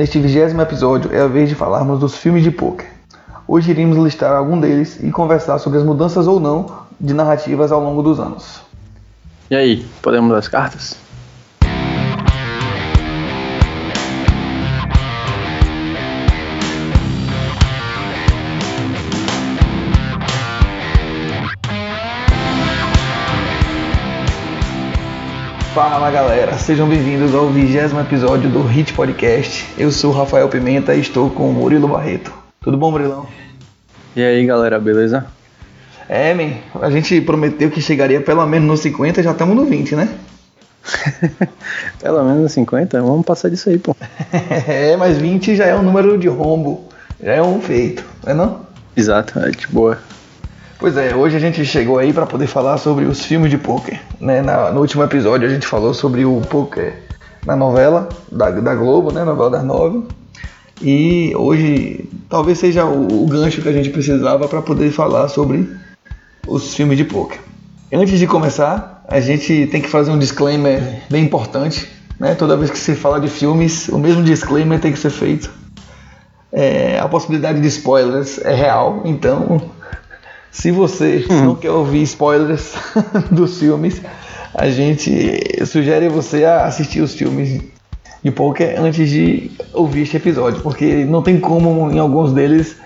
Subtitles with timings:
[0.00, 2.90] Neste vigésimo episódio é a vez de falarmos dos filmes de poker.
[3.46, 7.84] Hoje iremos listar algum deles e conversar sobre as mudanças ou não de narrativas ao
[7.84, 8.62] longo dos anos.
[9.50, 10.96] E aí, podemos as cartas?
[25.74, 29.64] Fala galera, sejam bem-vindos ao vigésimo episódio do Hit Podcast.
[29.78, 32.32] Eu sou o Rafael Pimenta e estou com o Murilo Barreto.
[32.60, 33.24] Tudo bom, Murilão?
[34.16, 35.26] E aí galera, beleza?
[36.08, 39.94] É, man, a gente prometeu que chegaria pelo menos no 50, já estamos no 20,
[39.94, 40.08] né?
[42.02, 43.00] pelo menos no 50?
[43.00, 43.94] Vamos passar disso aí, pô.
[44.66, 46.88] é, mas 20 já é um número de rombo,
[47.22, 48.60] já é um feito, não é não?
[48.96, 49.98] Exato, é de boa.
[50.80, 54.00] Pois é, hoje a gente chegou aí para poder falar sobre os filmes de poker.
[54.18, 54.40] Né?
[54.40, 56.94] Na, no último episódio a gente falou sobre o poker
[57.44, 59.22] na novela da, da Globo, né?
[59.22, 60.04] Novela das nove.
[60.80, 65.70] E hoje talvez seja o, o gancho que a gente precisava para poder falar sobre
[66.48, 67.38] os filmes de poker.
[67.92, 71.86] Antes de começar, a gente tem que fazer um disclaimer bem importante.
[72.18, 72.34] Né?
[72.34, 75.52] Toda vez que se fala de filmes, o mesmo disclaimer tem que ser feito.
[76.50, 79.60] É, a possibilidade de spoilers é real, então
[80.50, 81.44] se você hum.
[81.44, 82.74] não quer ouvir spoilers
[83.30, 84.00] dos filmes,
[84.54, 87.62] a gente sugere você a assistir os filmes
[88.22, 92.76] de poker antes de ouvir este episódio, porque não tem como em alguns deles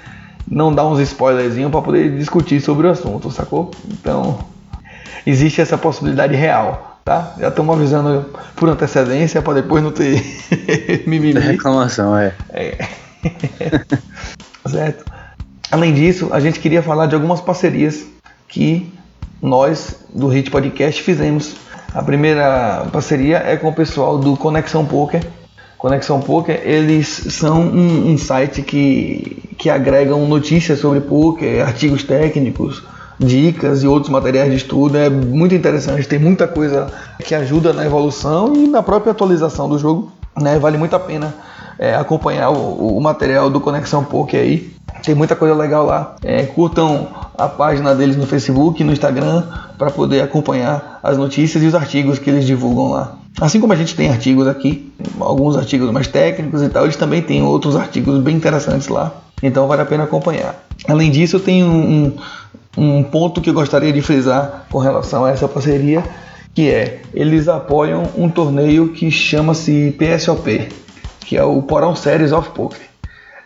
[0.46, 3.70] não dar uns spoilerzinhos para poder discutir sobre o assunto, sacou?
[3.90, 4.38] Então,
[5.26, 7.34] existe essa possibilidade real, tá?
[7.40, 10.22] Já estamos avisando por antecedência para depois não ter
[11.06, 11.40] mimimi.
[11.40, 12.34] Reclamação, é.
[12.50, 12.76] é.
[14.68, 15.13] certo?
[15.74, 18.06] Além disso, a gente queria falar de algumas parcerias
[18.46, 18.92] que
[19.42, 21.56] nós do Hit Podcast fizemos.
[21.92, 25.26] A primeira parceria é com o pessoal do Conexão Poker.
[25.76, 32.80] Conexão Poker, eles são um, um site que, que agregam notícias sobre poker, artigos técnicos,
[33.18, 34.96] dicas e outros materiais de estudo.
[34.96, 36.86] É muito interessante, tem muita coisa
[37.24, 40.12] que ajuda na evolução e na própria atualização do jogo.
[40.40, 40.56] Né?
[40.56, 41.34] Vale muito a pena
[41.78, 44.73] é, acompanhar o, o, material do Conexão Poker aí.
[45.02, 46.16] Tem muita coisa legal lá.
[46.22, 49.44] É, curtam a página deles no Facebook no Instagram
[49.76, 53.16] para poder acompanhar as notícias e os artigos que eles divulgam lá.
[53.40, 57.20] Assim como a gente tem artigos aqui, alguns artigos mais técnicos e tal, eles também
[57.20, 59.12] têm outros artigos bem interessantes lá.
[59.42, 60.64] Então vale a pena acompanhar.
[60.88, 62.16] Além disso, eu tenho um,
[62.78, 66.04] um ponto que eu gostaria de frisar com relação a essa parceria,
[66.54, 70.68] que é eles apoiam um torneio que chama-se PSOP,
[71.20, 72.93] que é o Porão Series of Poker.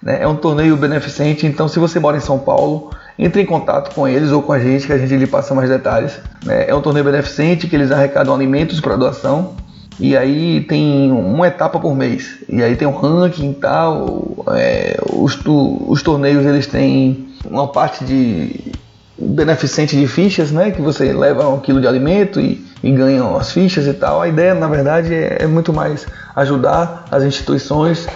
[0.02, 0.22] Né?
[0.22, 4.06] É um torneio beneficente, então se você mora em São Paulo, entre em contato com
[4.06, 6.18] eles ou com a gente, que a gente lhe passa mais detalhes.
[6.44, 6.66] Né?
[6.68, 9.56] É um torneio beneficente que eles arrecadam alimentos para doação.
[10.00, 12.38] E aí tem uma etapa por mês.
[12.48, 14.44] E aí tem um ranking e tal.
[14.52, 18.72] É, os, os torneios eles têm uma parte de
[19.18, 20.70] beneficente de fichas, né?
[20.70, 24.22] Que você leva um quilo de alimento e, e ganha as fichas e tal.
[24.22, 28.06] A ideia, na verdade, é, é muito mais ajudar as instituições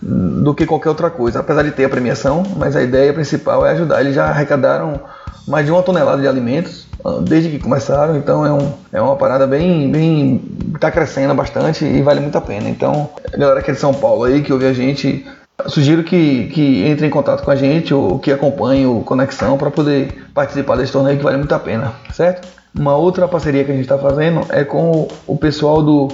[0.00, 1.40] do que qualquer outra coisa.
[1.40, 4.00] Apesar de ter a premiação, mas a ideia principal é ajudar.
[4.00, 5.00] Eles já arrecadaram
[5.46, 9.16] mais de uma tonelada de alimentos ah, desde que começaram, então é, um, é uma
[9.16, 10.42] parada bem, bem,
[10.80, 12.68] tá crescendo bastante e vale muito a pena.
[12.68, 15.26] Então, galera que é de São Paulo aí, que ouve a gente,
[15.66, 19.70] sugiro que, que entre em contato com a gente ou que acompanhe o Conexão para
[19.70, 22.46] poder participar desse torneio que vale muito a pena, certo?
[22.76, 26.08] Uma outra parceria que a gente está fazendo é com o pessoal do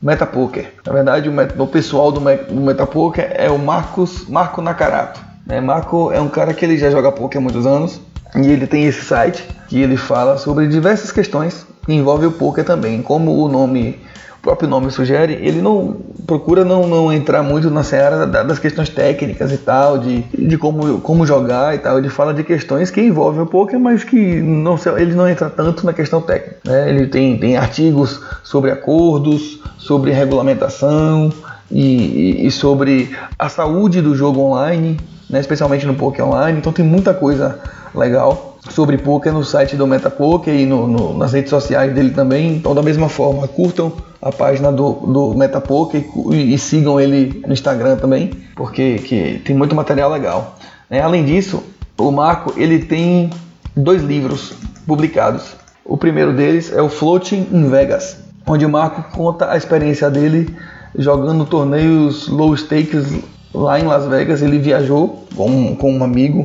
[0.00, 0.72] Metapoker.
[0.86, 5.20] Na verdade, o, pessoal do, do Metapoker é o Marcos Marco Nakarato.
[5.46, 5.60] Né?
[5.60, 8.00] Marco é um cara que ele já joga poker há muitos anos
[8.36, 12.64] e ele tem esse site que ele fala sobre diversas questões que envolvem o poker
[12.64, 13.02] também.
[13.02, 13.98] Como o nome
[14.38, 18.88] o próprio nome sugere, ele não procura não, não entrar muito na seara das questões
[18.88, 21.98] técnicas e tal, de, de como, como jogar e tal.
[21.98, 25.84] Ele fala de questões que envolvem o poker, mas que não, ele não entra tanto
[25.84, 26.58] na questão técnica.
[26.64, 26.88] Né?
[26.88, 31.32] Ele tem, tem artigos sobre acordos, sobre regulamentação
[31.70, 34.98] e, e sobre a saúde do jogo online,
[35.28, 35.40] né?
[35.40, 36.58] especialmente no poker online.
[36.58, 37.58] Então tem muita coisa
[37.98, 42.56] legal sobre poker no site do MetaPoker e no, no, nas redes sociais dele também.
[42.56, 47.52] Então, da mesma forma, curtam a página do, do MetaPoker e, e sigam ele no
[47.52, 50.56] Instagram também, porque que tem muito material legal.
[50.90, 51.62] É, além disso,
[51.96, 53.30] o Marco ele tem
[53.76, 54.54] dois livros
[54.86, 55.56] publicados.
[55.84, 60.54] O primeiro deles é o Floating in Vegas, onde o Marco conta a experiência dele
[60.96, 63.18] jogando torneios low stakes
[63.54, 64.42] lá em Las Vegas.
[64.42, 66.44] Ele viajou com, com um amigo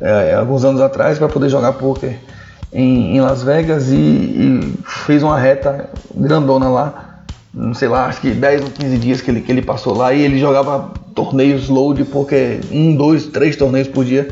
[0.00, 2.16] é, alguns anos atrás para poder jogar poker
[2.72, 7.10] em, em Las Vegas e, e, fez uma reta grandona lá
[7.52, 10.12] não sei lá, acho que 10 ou 15 dias que ele, que ele passou lá
[10.14, 14.28] e ele jogava torneios load, porque um, dois, três torneios por dia.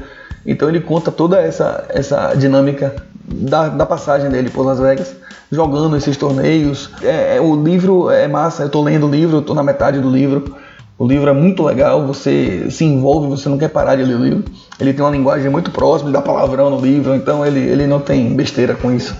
[0.47, 2.95] Então ele conta toda essa, essa dinâmica
[3.25, 5.15] da, da passagem dele por Las Vegas,
[5.51, 6.91] jogando esses torneios.
[7.03, 9.99] É, é, o livro é massa, eu tô lendo o livro, eu tô na metade
[9.99, 10.55] do livro.
[10.99, 14.25] O livro é muito legal, você se envolve, você não quer parar de ler o
[14.25, 14.45] livro.
[14.81, 18.01] Ele tem uma linguagem muito próxima, ele dá palavrão no livro, então ele, ele não
[18.01, 19.15] tem besteira com isso.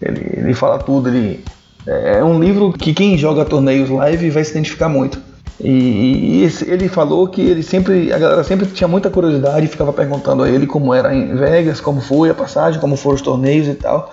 [0.00, 1.42] Ele, ele fala tudo, ele
[1.86, 5.18] é, é um livro que quem joga torneios live vai se identificar muito.
[5.58, 9.92] E, e esse, ele falou que ele sempre, a galera sempre tinha muita curiosidade, ficava
[9.92, 13.68] perguntando a ele como era em Vegas, como foi a passagem, como foram os torneios
[13.68, 14.10] e tal.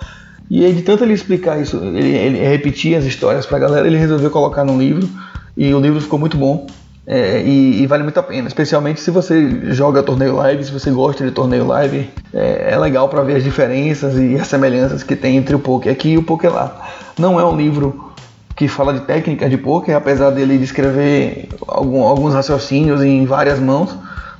[0.48, 4.30] E aí, de tanto ele explicar isso, ele, ele as histórias pra galera, ele resolveu
[4.30, 5.08] colocar no livro.
[5.56, 6.66] E o livro ficou muito bom.
[7.12, 10.92] É, e, e, vale muito a pena, especialmente se você joga torneio live, se você
[10.92, 15.16] gosta de torneio live, é, é legal para ver as diferenças e as semelhanças que
[15.16, 16.88] tem entre o poker aqui e o poker lá.
[17.18, 18.12] Não é um livro
[18.54, 23.92] que fala de técnica de poker, apesar dele descrever algum, alguns raciocínios em várias mãos,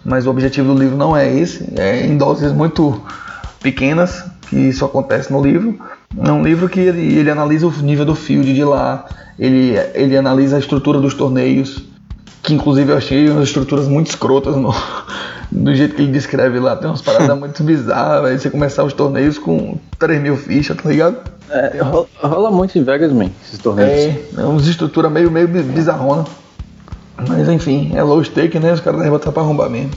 [0.05, 3.03] mas o objetivo do livro não é esse, é em doses muito
[3.61, 5.77] pequenas, que isso acontece no livro.
[6.17, 9.07] É um livro que ele, ele analisa o nível do field de lá,
[9.37, 11.90] ele, ele analisa a estrutura dos torneios,
[12.51, 14.75] que inclusive eu achei umas estruturas muito escrotas no,
[15.51, 16.77] do jeito que ele descreve lá.
[16.77, 20.89] Tem umas paradas muito bizarras, aí você começar os torneios com 3 mil fichas, tá
[20.89, 21.17] ligado?
[21.49, 23.91] É, rola, rola, muito em Vegas, man, esses torneios.
[23.91, 26.25] É, é umas estruturas meio, meio bizarrona.
[27.29, 28.73] Mas enfim, é low stake, né?
[28.73, 29.91] Os caras devem botar pra arrombar mesmo.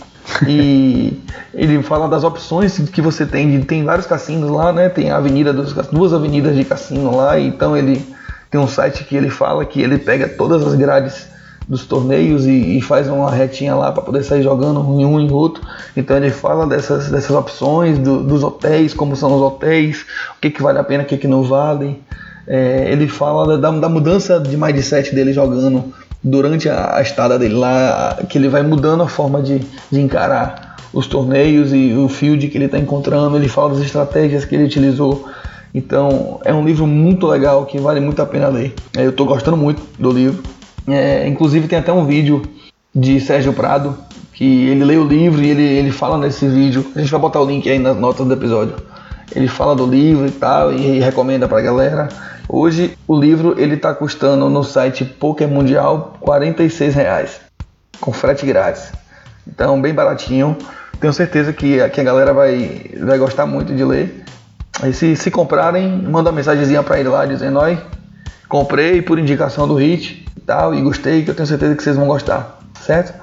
[0.47, 1.19] E
[1.53, 3.61] ele fala das opções que você tem.
[3.61, 4.89] Tem vários cassinos lá, né?
[4.89, 7.39] Tem a avenida dos duas avenidas de cassino lá.
[7.39, 8.03] Então ele
[8.51, 11.32] tem um site que ele fala que ele pega todas as grades
[11.67, 15.31] dos torneios e, e faz uma retinha lá para poder sair jogando em um e
[15.31, 15.63] outro.
[15.95, 20.05] Então ele fala dessas, dessas opções, do, dos hotéis, como são os hotéis,
[20.37, 22.01] o que, que vale a pena, o que, que não vale.
[22.45, 27.55] É, ele fala da, da, mudança de mindset dele jogando durante a, a, estada dele
[27.55, 32.47] lá, que ele vai mudando a forma de, de encarar os torneios e o field
[32.49, 33.37] que ele está encontrando.
[33.37, 35.27] Ele fala das estratégias que ele utilizou.
[35.73, 38.75] Então é um livro muito legal que vale muito a pena ler.
[38.95, 40.43] É, eu estou gostando muito do livro.
[40.87, 42.41] É, inclusive tem até um vídeo
[42.93, 43.97] de Sérgio Prado
[44.33, 46.91] que ele lê o livro e ele, ele fala nesse vídeo.
[46.95, 48.75] A gente vai botar o link aí nas notas do episódio.
[49.35, 52.09] Ele fala do livro e tal e, e recomenda pra galera.
[52.49, 57.41] Hoje o livro ele tá custando no site Poker Mundial 46 reais
[57.99, 58.91] com frete grátis.
[59.47, 60.57] Então bem baratinho.
[60.99, 64.23] Tenho certeza que, que a galera vai, vai gostar muito de ler.
[64.81, 67.77] Aí se, se comprarem, manda uma mensagenzinha para ele lá dizendo: Oi,
[68.49, 72.07] comprei por indicação do Hit tal, e gostei, que eu tenho certeza que vocês vão
[72.07, 73.13] gostar, certo?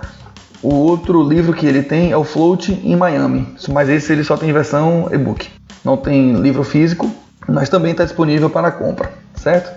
[0.63, 4.37] O outro livro que ele tem é o Float em Miami, mas esse ele só
[4.37, 5.49] tem versão e-book,
[5.85, 7.11] não tem livro físico,
[7.49, 9.71] mas também está disponível para compra, certo?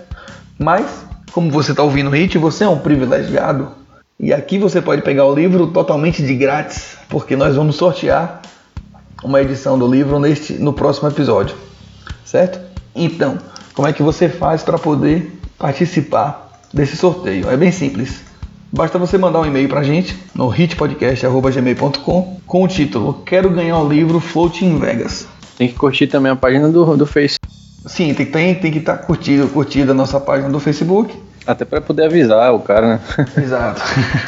[0.58, 3.68] Mas, como você está ouvindo o Hit, você é um privilegiado
[4.18, 8.40] e aqui você pode pegar o livro totalmente de grátis, porque nós vamos sortear
[9.24, 11.56] uma edição do livro neste, no próximo episódio,
[12.24, 12.60] certo?
[12.94, 13.38] Então,
[13.74, 16.43] como é que você faz para poder participar
[16.74, 17.48] desse sorteio.
[17.48, 18.22] É bem simples.
[18.72, 23.88] Basta você mandar um e-mail pra gente no hitpodcast.gmail.com com o título Quero ganhar o
[23.88, 25.28] livro Floating Vegas.
[25.56, 27.36] Tem que curtir também a página do, do Face.
[27.86, 31.16] Sim, tem, tem, tem que estar tá curtido, curtida a nossa página do Facebook.
[31.46, 33.00] Até para poder avisar o cara, né?
[33.40, 33.80] Exato.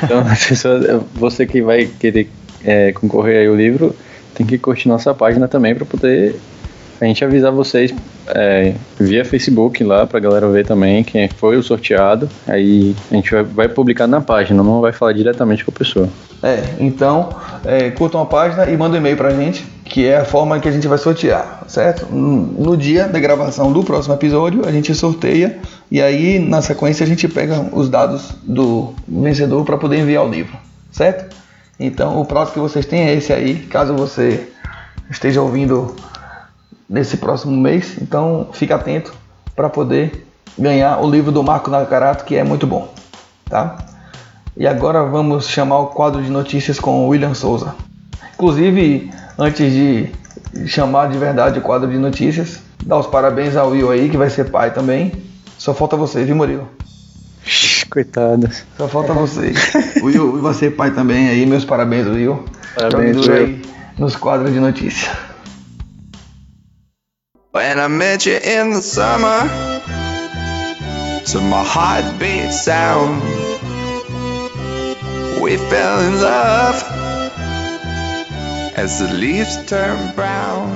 [0.05, 2.31] então, pessoa, você que vai querer
[2.65, 3.97] é, concorrer aí o livro,
[4.35, 6.38] tem que curtir nossa página também para poder
[7.00, 7.95] a gente avisar vocês
[8.29, 12.29] é, via Facebook lá pra galera ver também quem foi o sorteado.
[12.47, 16.09] Aí a gente vai, vai, publicar na página, não vai falar diretamente com a pessoa.
[16.43, 17.31] É, então
[17.65, 20.69] é, curtam a página e mandem um e-mail pra gente, que é a forma que
[20.69, 22.07] a gente vai sortear, certo?
[22.12, 25.59] No dia da gravação do próximo episódio, a gente sorteia
[25.91, 30.29] e aí na sequência a gente pega os dados do vencedor para poder enviar o
[30.29, 30.57] livro,
[30.91, 31.35] certo?
[31.79, 34.49] Então o prazo que vocês têm é esse aí, caso você
[35.11, 35.95] esteja ouvindo
[36.88, 37.97] nesse próximo mês.
[38.00, 39.12] Então fique atento
[39.55, 40.26] para poder
[40.59, 42.93] ganhar o livro do Marco Nakarato, que é muito bom,
[43.49, 43.76] tá?
[44.57, 47.75] E agora vamos chamar o quadro de notícias com o William Souza.
[48.35, 50.11] Inclusive, antes de
[50.66, 54.31] chamar de verdade o quadro de notícias, dar os parabéns ao Will aí, que vai
[54.31, 55.12] ser pai também.
[55.59, 56.69] Só falta você, viu, Murilo?
[57.90, 58.49] Coitado.
[58.76, 59.52] Só falta você.
[60.00, 62.45] o Will vai ser pai também aí, meus parabéns, Will.
[62.75, 63.37] Parabéns, Will.
[63.37, 63.62] aí
[63.99, 65.11] nos quadros de notícias.
[67.57, 69.49] When I met you in the summer,
[71.25, 73.23] to my heartbeat sound,
[75.41, 76.77] we fell in love
[78.77, 80.69] as the leaves turn brown,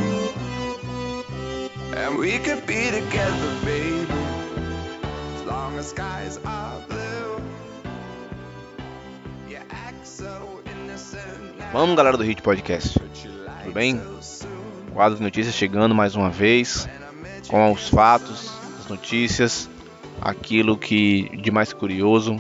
[1.97, 4.07] and we could be together, baby
[5.35, 7.43] as long as skies are blue.
[9.51, 11.61] You act so innocent.
[11.75, 12.97] Vamos, galera do Hit Podcast.
[13.13, 14.01] Tudo bem?
[15.01, 16.87] Quadro de notícias chegando mais uma vez
[17.49, 19.67] com os fatos, as notícias,
[20.21, 22.37] aquilo que de mais curioso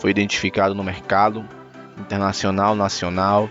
[0.00, 1.48] foi identificado no mercado
[1.96, 3.48] internacional, nacional.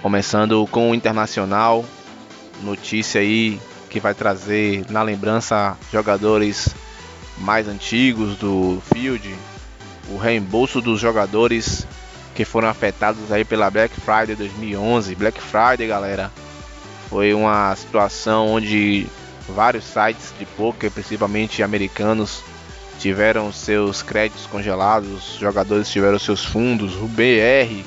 [0.00, 1.84] Começando com o internacional,
[2.62, 6.72] notícia aí que vai trazer na lembrança jogadores
[7.38, 9.34] mais antigos do field,
[10.08, 11.84] o reembolso dos jogadores
[12.32, 15.16] que foram afetados aí pela Black Friday 2011.
[15.16, 16.30] Black Friday, galera,
[17.08, 19.06] foi uma situação onde
[19.48, 22.42] vários sites de poker, principalmente americanos,
[22.98, 27.84] tiveram seus créditos congelados, jogadores tiveram seus fundos, o BR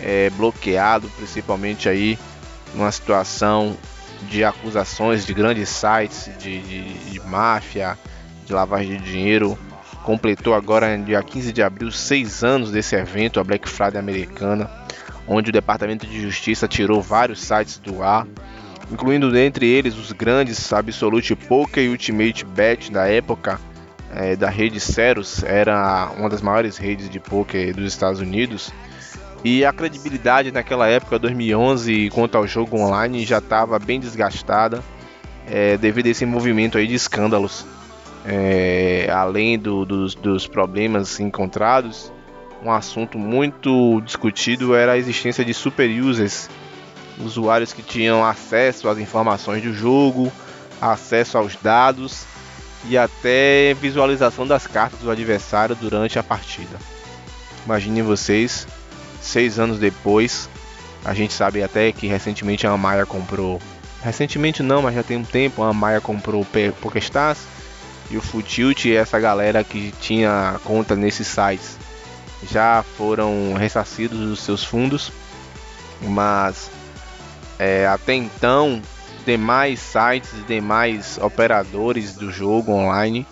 [0.00, 2.18] é, bloqueado, principalmente aí
[2.74, 3.76] numa situação
[4.28, 7.96] de acusações de grandes sites de, de, de máfia,
[8.44, 9.58] de lavagem de dinheiro.
[10.02, 14.70] Completou agora, dia 15 de abril, seis anos desse evento, a Black Friday americana,
[15.26, 18.26] onde o Departamento de Justiça tirou vários sites do ar,
[18.90, 23.60] incluindo dentre eles os grandes Absolute Poker e Ultimate Bet da época,
[24.14, 28.72] é, da rede Ceros, era uma das maiores redes de poker dos Estados Unidos.
[29.44, 34.82] E a credibilidade naquela época, 2011, quanto ao jogo online, já estava bem desgastada
[35.46, 37.66] é, devido a esse movimento aí de escândalos.
[38.24, 42.12] É, além do, dos, dos problemas encontrados,
[42.66, 46.50] um assunto muito discutido era a existência de super users,
[47.16, 50.32] usuários que tinham acesso às informações do jogo,
[50.80, 52.24] acesso aos dados
[52.88, 56.76] e até visualização das cartas do adversário durante a partida.
[57.64, 58.66] Imaginem vocês,
[59.20, 60.48] seis anos depois,
[61.04, 63.60] a gente sabe até que recentemente a Amaya comprou.
[64.02, 67.38] Recentemente não, mas já tem um tempo a Amaya comprou o PokerStars
[68.10, 71.85] e o Futilt e essa galera que tinha conta nesses sites
[72.50, 75.12] já foram ressarcidos dos seus fundos,
[76.02, 76.70] mas
[77.58, 78.80] é, até então
[79.24, 83.26] demais sites e demais operadores do jogo online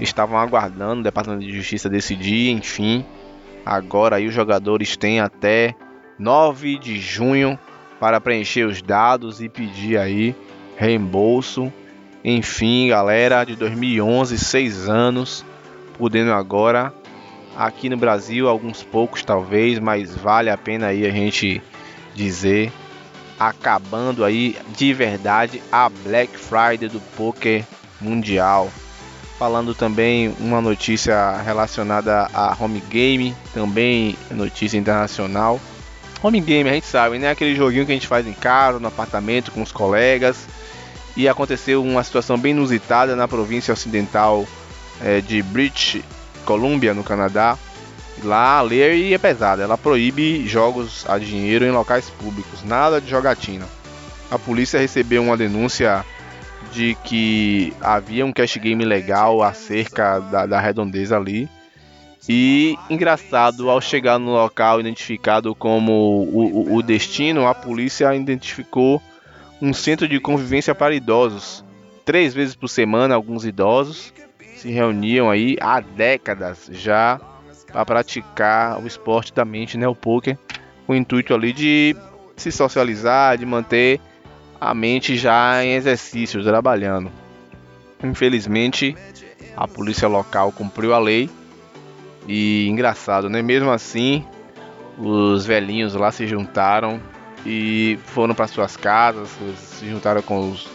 [0.00, 3.04] estavam aguardando o Departamento de Justiça decidir, enfim.
[3.64, 5.74] Agora aí os jogadores têm até
[6.18, 7.58] 9 de junho
[8.00, 10.34] para preencher os dados e pedir aí
[10.76, 11.72] reembolso.
[12.24, 15.44] Enfim, galera, de 2011, 6 anos,
[15.98, 16.92] podendo agora
[17.56, 21.62] aqui no Brasil, alguns poucos talvez, mas vale a pena aí a gente
[22.14, 22.72] dizer
[23.38, 27.64] acabando aí de verdade a Black Friday do poker
[28.00, 28.70] mundial.
[29.38, 35.60] Falando também uma notícia relacionada a home game, também notícia internacional.
[36.22, 37.30] Home game, a gente sabe, né?
[37.30, 40.46] Aquele joguinho que a gente faz em casa, no apartamento, com os colegas.
[41.16, 44.46] E aconteceu uma situação bem inusitada na província ocidental
[45.02, 46.00] é, de British
[46.44, 47.58] Columbia, no Canadá,
[48.22, 53.10] Lá a lei é pesada, ela proíbe jogos a dinheiro em locais públicos, nada de
[53.10, 53.66] jogatina.
[54.30, 56.04] A polícia recebeu uma denúncia
[56.72, 61.48] de que havia um cash game legal acerca da, da redondeza ali.
[62.26, 69.02] E engraçado, ao chegar no local identificado como o, o, o destino, a polícia identificou
[69.60, 71.62] um centro de convivência para idosos.
[72.04, 74.12] Três vezes por semana, alguns idosos
[74.64, 77.20] se reuniam aí há décadas já
[77.70, 80.38] para praticar o esporte da mente, né, o poker,
[80.86, 81.94] com o intuito ali de
[82.34, 84.00] se socializar, de manter
[84.58, 87.12] a mente já em exercício, trabalhando.
[88.02, 88.96] Infelizmente,
[89.54, 91.28] a polícia local cumpriu a lei
[92.26, 93.42] e engraçado, né?
[93.42, 94.24] Mesmo assim,
[94.96, 96.98] os velhinhos lá se juntaram
[97.44, 99.28] e foram para suas casas,
[99.58, 100.66] se juntaram com os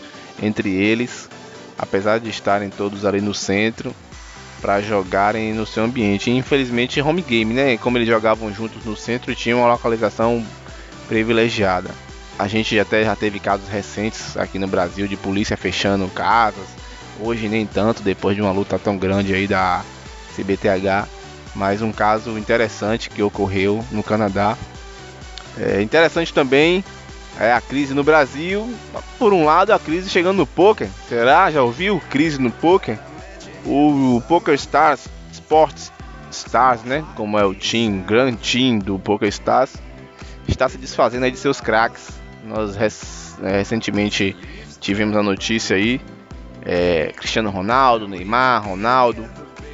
[0.42, 1.29] entre eles,
[1.80, 3.96] apesar de estarem todos ali no centro,
[4.62, 6.30] para jogarem no seu ambiente.
[6.30, 7.78] infelizmente, home game, né?
[7.78, 10.46] Como eles jogavam juntos no centro, tinha uma localização
[11.08, 11.90] privilegiada.
[12.38, 16.68] A gente até já teve casos recentes aqui no Brasil de polícia fechando casas.
[17.22, 19.84] Hoje nem tanto, depois de uma luta tão grande aí da
[20.36, 21.08] CBTH.
[21.56, 24.58] Mas um caso interessante que ocorreu no Canadá.
[25.58, 26.84] É interessante também
[27.40, 28.72] é a crise no Brasil.
[29.18, 30.90] Por um lado, a crise chegando no poker.
[31.08, 31.50] Será?
[31.50, 33.00] Já ouviu crise no poker?
[33.66, 35.92] O Poker Stars Sports
[36.32, 39.76] Stars, né, como é o time, grande time do Poker Stars,
[40.48, 42.10] está se desfazendo aí de seus craques.
[42.44, 42.78] Nós
[43.42, 44.36] é, recentemente
[44.80, 46.00] tivemos a notícia aí,
[46.64, 49.28] é, Cristiano Ronaldo, Neymar, Ronaldo,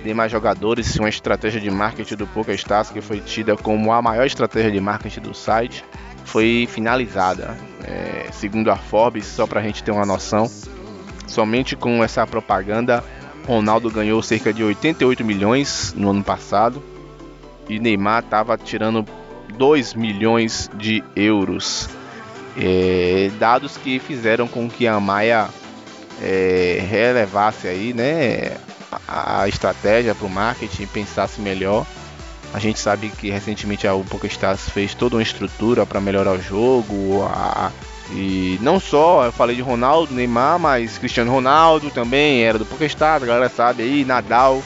[0.04, 4.26] demais jogadores, uma estratégia de marketing do Poker Stars que foi tida como a maior
[4.26, 5.84] estratégia de marketing do site,
[6.26, 7.56] foi finalizada.
[7.84, 10.50] É, segundo a Forbes, só para a gente ter uma noção,
[11.28, 13.04] somente com essa propaganda
[13.46, 16.84] Ronaldo ganhou cerca de 88 milhões no ano passado
[17.70, 19.06] e Neymar estava tirando
[19.56, 21.88] 2 milhões de euros.
[22.58, 25.50] É, dados que fizeram com que a Maia
[26.22, 28.58] é, relevasse aí, né,
[29.08, 31.86] a, estratégia para o marketing, pensasse melhor.
[32.56, 37.22] A gente sabe que recentemente a PokéStars fez toda uma estrutura para melhorar o jogo,
[37.30, 37.70] a,
[38.12, 43.24] e não só, eu falei de Ronaldo, Neymar, mas Cristiano Ronaldo também era do PokéStars,
[43.24, 44.64] a galera sabe aí, Nadal,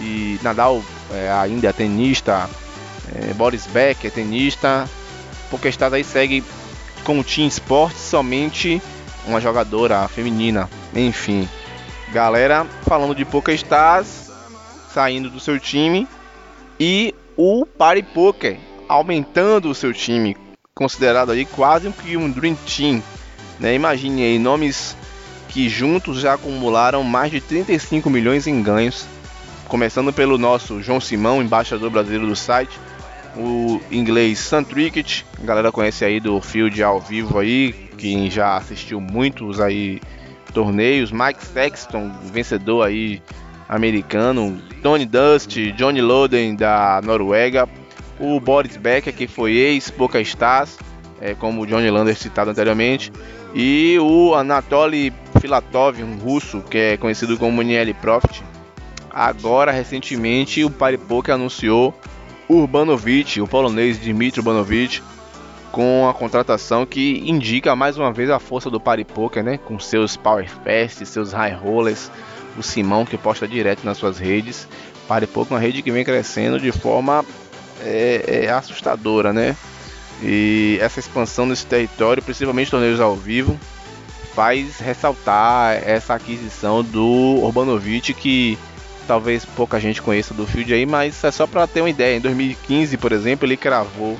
[0.00, 2.46] e Nadal é, ainda é tenista,
[3.14, 4.86] é, Boris Beck é tenista,
[5.50, 6.44] PokéStars aí segue
[7.04, 8.82] com o Team Sports somente
[9.26, 11.48] uma jogadora feminina, enfim.
[12.12, 14.30] Galera falando de PokéStars,
[14.92, 16.06] saindo do seu time,
[16.78, 20.36] e o Party Poker aumentando o seu time,
[20.74, 23.02] considerado aí quase um Dream Team.
[23.58, 23.74] Né?
[23.74, 24.94] Imagine aí nomes
[25.48, 29.06] que juntos já acumularam mais de 35 milhões em ganhos.
[29.68, 32.78] Começando pelo nosso João Simão, embaixador brasileiro do site,
[33.34, 38.58] o inglês Sam Trickett, a galera conhece aí do Field ao vivo aí, quem já
[38.58, 39.98] assistiu muitos aí
[40.52, 43.22] torneios, Mike Sexton, vencedor aí
[43.70, 47.68] americano, Tony Dust, Johnny Loden da Noruega,
[48.18, 50.76] o Boris Becker, que foi ex-Boca Stars,
[51.20, 53.12] é, como o Johnny Lander citado anteriormente,
[53.54, 58.42] e o Anatoly Filatov, um russo que é conhecido como Niel Profit.
[59.08, 61.94] Agora, recentemente, o Paripoke anunciou
[62.48, 65.00] Urbanovic, o polonês Dmitry Urbanovic,
[65.70, 69.58] com a contratação que indica mais uma vez a força do Paripoker, né?
[69.58, 72.10] Com seus Power Fast, seus High Rollers,
[72.56, 74.66] o Simão que posta direto nas suas redes.
[75.08, 77.24] Paripoker é uma rede que vem crescendo de forma
[77.80, 79.56] é, é assustadora, né?
[80.22, 83.58] E essa expansão nesse território, principalmente torneios ao vivo,
[84.34, 88.58] faz ressaltar essa aquisição do Urbanovic que
[89.06, 92.16] talvez pouca gente conheça do field aí, mas é só para ter uma ideia.
[92.16, 94.16] Em 2015, por exemplo, ele cravou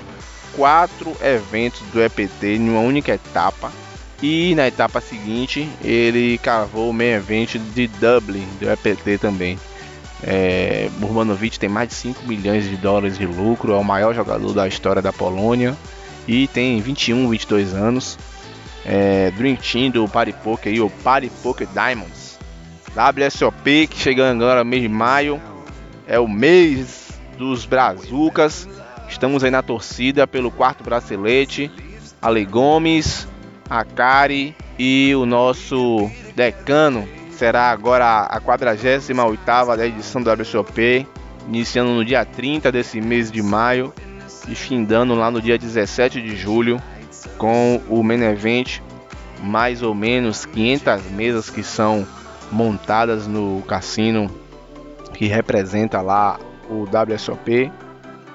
[0.56, 3.70] quatro eventos do EPT em uma única etapa.
[4.22, 9.59] E na etapa seguinte, ele cravou o main event de Dublin do EPT também.
[10.22, 14.52] É, Urbanovic tem mais de 5 milhões de dólares de lucro, é o maior jogador
[14.52, 15.74] da história da Polônia
[16.28, 18.18] e tem 21, 22 anos.
[18.85, 22.38] É, Dream Team do Party Poker e o Party Poker Diamonds.
[22.94, 25.40] WSOP que chegando agora mês de maio
[26.06, 28.68] é o mês dos Brazucas.
[29.09, 31.70] Estamos aí na torcida pelo quarto bracelete.
[32.20, 33.26] Ale Gomes,
[33.70, 41.06] Akari e o nosso decano será agora a 48ª da edição do WSOP,
[41.46, 43.94] iniciando no dia 30 desse mês de maio
[44.48, 46.83] e findando lá no dia 17 de julho
[47.38, 48.80] com o main event,
[49.42, 52.06] mais ou menos 500 mesas que são
[52.50, 54.28] montadas no cassino
[55.14, 57.70] que representa lá o WSOP.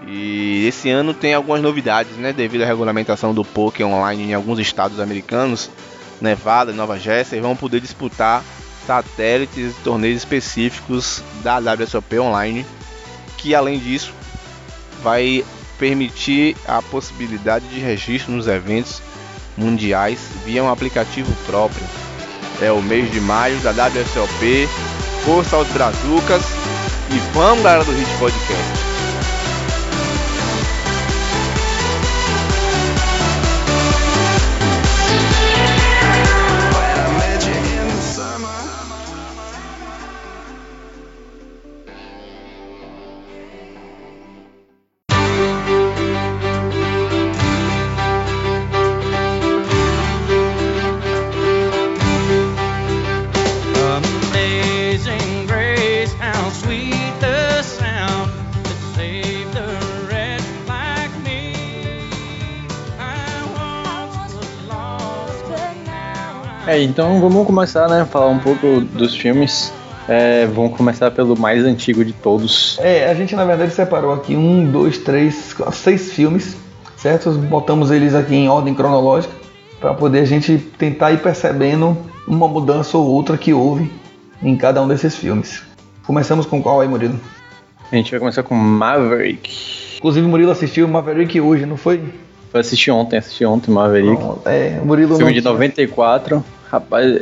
[0.08, 4.60] E esse ano tem algumas novidades, né, devido à regulamentação do poker online em alguns
[4.60, 5.70] estados americanos,
[6.22, 8.44] Nevada e Nova Jersey, vão poder disputar
[8.86, 12.66] satélites e torneios específicos da WSOP Online,
[13.38, 14.14] que além disso
[15.02, 15.44] vai
[15.80, 19.02] permitir a possibilidade de registro nos eventos
[19.58, 21.86] mundiais via um aplicativo próprio.
[22.62, 24.68] É o mês de maio da WSOP.
[25.26, 26.44] Força aos Brazucas
[27.12, 28.95] e vamos galera do Hit Podcast.
[66.68, 68.06] É, então vamos começar, né?
[68.06, 69.72] Falar um pouco dos filmes.
[70.08, 72.78] É, vamos começar pelo mais antigo de todos.
[72.80, 76.58] É, a gente na verdade separou aqui um, dois, três, seis filmes,
[76.98, 77.32] certo?
[77.32, 79.34] Botamos eles aqui em ordem cronológica
[79.80, 81.98] para poder a gente tentar ir percebendo
[82.28, 83.92] uma mudança ou outra que houve
[84.42, 85.62] em cada um desses filmes.
[86.06, 87.20] Começamos com qual aí, Murilo?
[87.92, 89.98] A gente vai começar com Maverick.
[89.98, 92.02] Inclusive, Murilo assistiu Maverick hoje, não foi?
[92.54, 94.22] Eu assisti ontem, assisti ontem Maverick.
[94.22, 96.44] Não, é, Murilo Filme de 94.
[96.70, 97.22] Rapaz,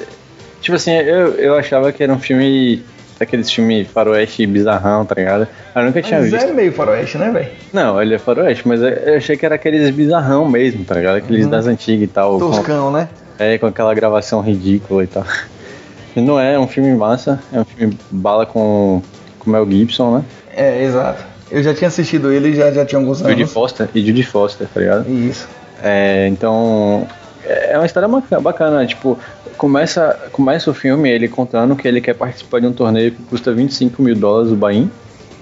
[0.62, 2.84] tipo assim, eu, eu achava que era um filme.
[3.19, 5.47] Aqueles filmes faroeste bizarrão, tá ligado?
[5.75, 6.49] Eu nunca tinha Mas visto.
[6.49, 7.47] é meio faroeste, né, velho?
[7.71, 11.17] Não, ele é faroeste, mas eu achei que era aqueles bizarrão mesmo, tá ligado?
[11.17, 11.51] Aqueles Uhum.
[11.51, 12.38] das antigas e tal.
[12.39, 13.08] Com, Toscão, né?
[13.39, 15.23] é, com aquela gravação ridícula e tal.
[16.15, 19.01] Não é, é um filme massa, é um filme bala com,
[19.39, 20.23] com Mel Gibson, né?
[20.56, 21.23] É, exato.
[21.49, 23.32] Eu já tinha assistido ele já, já tinha alguns anos.
[23.38, 25.10] Judy Foster e Judy Foster, tá ligado?
[25.10, 25.47] Isso.
[25.82, 27.08] É, então,
[27.45, 29.17] é uma história baca- bacana, tipo,
[29.58, 33.51] começa, começa o filme ele contando que ele quer participar de um torneio que custa
[33.53, 34.88] 25 mil dólares o Bahia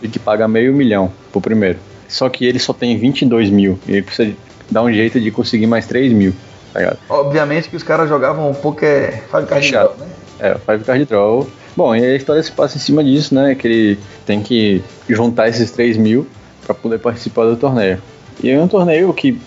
[0.02, 1.78] e que paga meio milhão pro primeiro.
[2.08, 4.34] Só que ele só tem 22 mil e ele precisa
[4.70, 6.34] dar um jeito de conseguir mais 3 mil,
[6.74, 6.96] tá?
[7.10, 9.96] Obviamente que os caras jogavam um poker Five Card Chato.
[9.98, 10.14] Draw, né?
[10.40, 11.48] É, Five Card Draw.
[11.76, 13.56] Bom, e a história se passa em cima disso, né?
[13.56, 16.28] Que ele tem que juntar esses 3 mil
[16.66, 17.98] pra poder participar do torneio.
[18.44, 19.40] E é um torneio que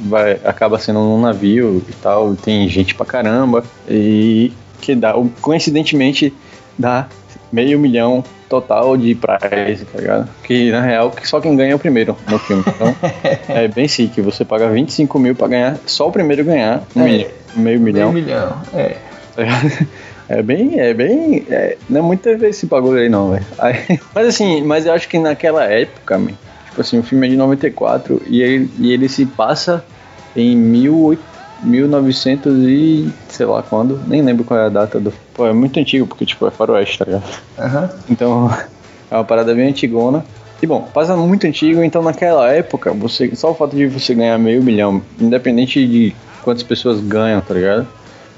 [0.00, 6.32] vai, acaba sendo num navio e tal, tem gente pra caramba, e que dá, coincidentemente,
[6.78, 7.06] dá
[7.52, 10.28] meio milhão total de prize, tá ligado?
[10.42, 12.64] Que na real só quem ganha é o primeiro no filme.
[12.66, 12.94] Então
[13.48, 17.04] é bem sick, você paga 25 mil pra ganhar, só o primeiro ganhar um É.
[17.04, 18.12] milhão, meio milhão.
[18.12, 18.62] Meio milhão.
[18.74, 18.96] É.
[19.36, 19.44] Tá?
[20.32, 23.44] É bem, é bem, é, não é muito TV esse bagulho aí não, velho.
[24.14, 26.30] Mas assim, mas eu acho que naquela época, man,
[26.70, 29.84] tipo assim, o filme é de 94 e ele, e ele se passa
[30.34, 31.30] em 18
[31.62, 35.12] 1900 e sei lá quando, nem lembro qual é a data do.
[35.34, 37.24] Pô, é muito antigo porque tipo é faroeste, tá ligado?
[37.58, 37.90] Aham.
[38.08, 38.50] Então
[39.10, 40.24] é uma parada bem antigona.
[40.62, 44.36] E bom, passa muito antigo, então naquela época, você só o fato de você ganhar
[44.38, 47.88] meio milhão, independente de quantas pessoas ganham, tá ligado?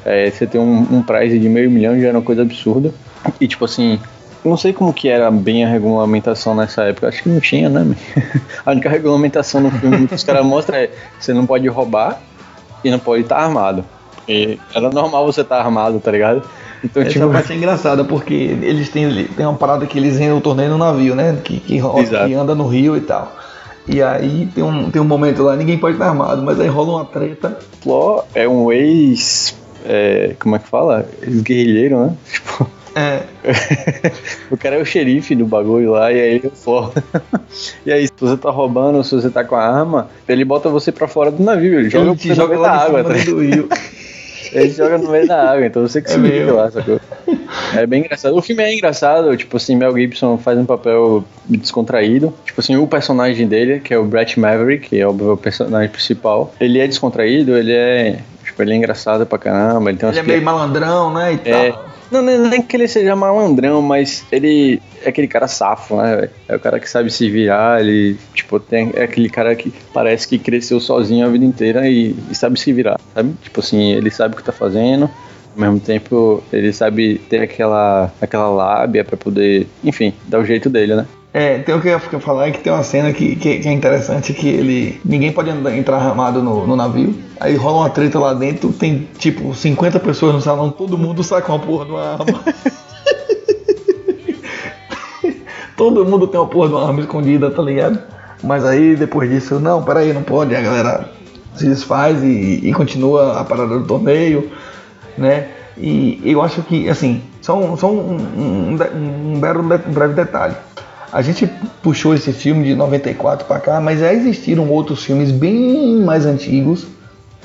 [0.04, 2.92] É, você ter um, um prize de meio milhão já era uma coisa absurda.
[3.40, 3.98] E tipo assim,
[4.44, 7.94] não sei como que era bem a regulamentação nessa época, acho que não tinha, né?
[8.66, 12.20] A única regulamentação no filme que os caras mostram é você não pode roubar
[12.84, 13.84] e não pode estar armado.
[14.16, 16.42] Porque era normal você estar armado, tá ligado?
[16.84, 20.38] Então, Essa tipo, parte é engraçada, porque eles têm, tem uma parada que eles entram
[20.38, 21.38] o torneio no navio, né?
[21.44, 22.26] Que, que, rola- Exato.
[22.26, 23.32] que anda no rio e tal.
[23.86, 26.96] E aí tem um, tem um momento lá, ninguém pode estar armado, mas aí rola
[26.98, 27.58] uma treta.
[27.80, 29.56] Flaw é um ex.
[29.84, 31.04] é, como é que fala?
[31.22, 32.16] Ex-guerrilheiro, né?
[32.32, 33.22] Tipo, É,
[34.50, 36.92] o cara é o xerife do bagulho lá e aí ele Flaw.
[37.86, 40.92] e aí, se você tá roubando, se você tá com a arma, ele bota você
[40.92, 43.24] pra fora do navio, ele joga ele te joga meio da lá de água, tá
[43.24, 43.68] do rio.
[44.52, 47.00] Ele joga no meio da água, então você que É se liga lá, sacou?
[47.74, 48.36] É bem engraçado.
[48.36, 52.34] O filme é engraçado, tipo assim, Mel Gibson faz um papel descontraído.
[52.44, 56.52] Tipo assim, o personagem dele, que é o Brett Maverick, que é o personagem principal,
[56.60, 58.18] ele é descontraído, ele é.
[58.44, 61.40] Tipo, ele é engraçado pra caramba, ele tem Ele é meio malandrão, né?
[61.44, 61.70] E É.
[61.70, 61.92] tal.
[62.12, 66.28] Não, não, é que ele seja malandrão, mas ele é aquele cara safo, né?
[66.46, 70.28] É o cara que sabe se virar, ele, tipo, tem, é aquele cara que parece
[70.28, 73.34] que cresceu sozinho a vida inteira e, e sabe se virar, sabe?
[73.42, 75.10] Tipo assim, ele sabe o que tá fazendo,
[75.54, 80.68] ao mesmo tempo ele sabe ter aquela, aquela lábia pra poder, enfim, dar o jeito
[80.68, 81.06] dele, né?
[81.34, 83.72] É, tem o que eu falar é que tem uma cena que, que, que é
[83.72, 85.00] interessante que ele.
[85.02, 87.14] Ninguém pode entrar armado no, no navio.
[87.40, 91.50] Aí rola uma treta lá dentro, tem tipo 50 pessoas no salão, todo mundo saca
[91.50, 92.44] uma porra de uma arma.
[95.74, 97.98] todo mundo tem uma porra de uma arma escondida, tá ligado?
[98.42, 101.08] Mas aí depois disso, não, peraí, não pode, a galera
[101.54, 104.50] se desfaz e, e continua a parada do torneio,
[105.16, 105.48] né?
[105.78, 110.54] E eu acho que, assim, só um, só um, um, um, um um breve detalhe.
[111.12, 111.48] A gente
[111.82, 116.86] puxou esse filme de 94 pra cá, mas já existiram outros filmes bem mais antigos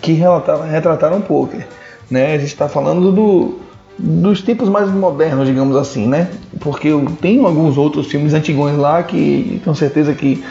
[0.01, 0.13] que
[0.71, 1.67] retrataram o poker.
[2.09, 2.35] Né?
[2.35, 3.59] A gente está falando do,
[3.99, 6.29] dos tipos mais modernos, digamos assim, né?
[6.61, 10.41] Porque tenho alguns outros filmes antigos lá que tenho certeza que,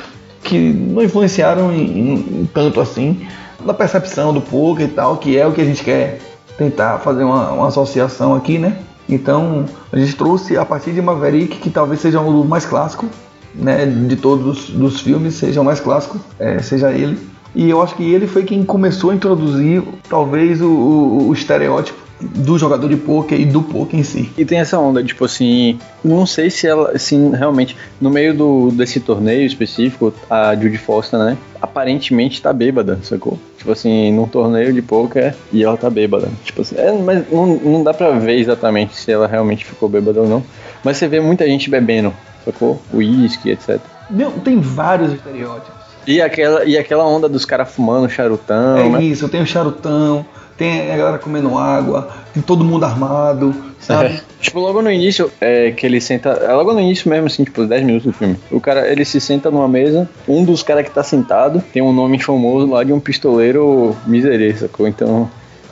[0.42, 3.26] que não influenciaram em- em tanto assim
[3.64, 6.18] na percepção do poker e tal, que é o que a gente quer
[6.58, 8.76] tentar fazer uma, uma associação aqui, né?
[9.08, 13.06] Então a gente trouxe a partir de Maverick, que talvez seja o mais clássico,
[13.54, 13.86] né?
[13.86, 17.18] De todos os filmes, seja o mais clássico, é, seja ele.
[17.54, 22.05] E eu acho que ele foi quem começou a introduzir talvez o, o- o estereótipo
[22.20, 24.30] do jogador de poker e do poker em si.
[24.38, 28.70] E tem essa onda, tipo assim, não sei se ela, assim, realmente, no meio do,
[28.70, 33.38] desse torneio específico, a Judy Foster, né, aparentemente tá bêbada, sacou?
[33.58, 36.28] Tipo assim, num torneio de poker e ela tá bêbada.
[36.44, 40.22] Tipo assim, é, mas não, não dá pra ver exatamente se ela realmente ficou bêbada
[40.22, 40.42] ou não.
[40.82, 42.80] Mas você vê muita gente bebendo, sacou?
[42.94, 43.78] Uísque, etc.
[44.08, 45.74] Meu, tem vários estereótipos.
[46.06, 49.02] E aquela, e aquela onda dos caras fumando charutão, É né?
[49.02, 50.24] isso, tem o charutão,
[50.56, 54.14] tem a galera comendo água, tem todo mundo armado, sabe?
[54.14, 54.20] É.
[54.40, 56.30] Tipo, logo no início, é que ele senta.
[56.30, 58.36] É logo no início mesmo, assim, tipo, 10 minutos do filme.
[58.50, 61.92] O cara, ele se senta numa mesa, um dos caras que tá sentado tem um
[61.92, 64.88] nome famoso lá de um pistoleiro miserê, sacou?
[64.88, 65.30] Então,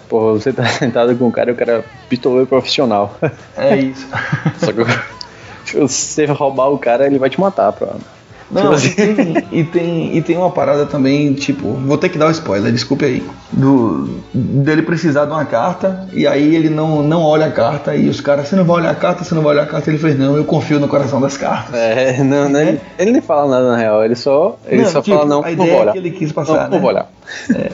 [0.09, 3.19] porra, você tá sentado com o cara e o cara é pistoleiro profissional.
[3.57, 4.07] É isso.
[4.59, 4.87] sacou?
[5.65, 7.95] Se você roubar o cara, ele vai te matar, pra...
[8.51, 9.17] Não, e tem,
[9.51, 12.73] e, tem, e tem uma parada também, tipo, vou ter que dar o um spoiler,
[12.73, 13.23] desculpe aí.
[13.53, 18.09] Do, dele precisar de uma carta, e aí ele não, não olha a carta, e
[18.09, 19.99] os caras, você não vai olhar a carta, você não vai olhar a carta, ele
[19.99, 21.75] fez, não, eu confio no coração das cartas.
[21.75, 22.69] É, não, né?
[22.69, 25.39] Ele, ele nem fala nada na real, ele só, ele não, só tipo, fala, não,
[25.41, 26.53] a não ideia é que ele quis passar.
[26.53, 26.79] Não, não né?
[26.79, 27.11] vou olhar.
[27.55, 27.71] É,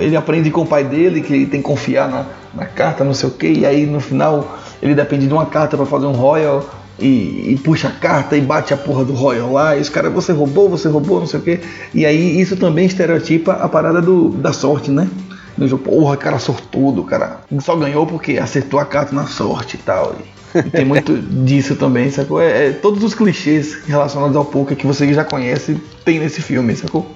[0.00, 3.14] ele aprende com o pai dele que ele tem que confiar na, na carta, não
[3.14, 6.12] sei o que, e aí no final ele depende de uma carta para fazer um
[6.12, 6.64] Royal
[6.98, 10.12] e, e, puxa a carta e bate a porra do Royal lá, e os caras,
[10.12, 11.60] você roubou, você roubou, não sei o que.
[11.92, 15.08] E aí isso também estereotipa a parada do, da sorte, né?
[15.56, 17.40] No jogo, porra, cara sortudo, cara.
[17.60, 20.14] Só ganhou porque acertou a carta na sorte e tal.
[20.54, 22.40] E, e tem muito disso também, sacou?
[22.40, 26.74] É, é, todos os clichês relacionados ao poker que você já conhece tem nesse filme,
[26.76, 27.06] sacou?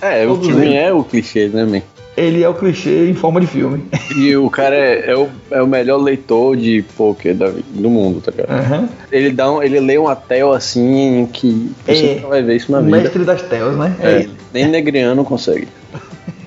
[0.00, 1.82] É, o filme é o clichê, né, man?
[2.16, 3.84] Ele é o clichê em forma de filme.
[4.16, 8.20] E o cara é, é, o, é o melhor leitor de poker da, do mundo,
[8.20, 8.70] tá ligado?
[8.82, 8.88] Uhum.
[9.10, 12.70] Ele, dá um, ele lê uma tel assim que você É, nunca vai ver isso
[12.70, 12.96] na O vida.
[12.98, 13.96] mestre das telas, né?
[14.00, 14.30] É É, ele.
[14.52, 15.68] nem negriano consegue.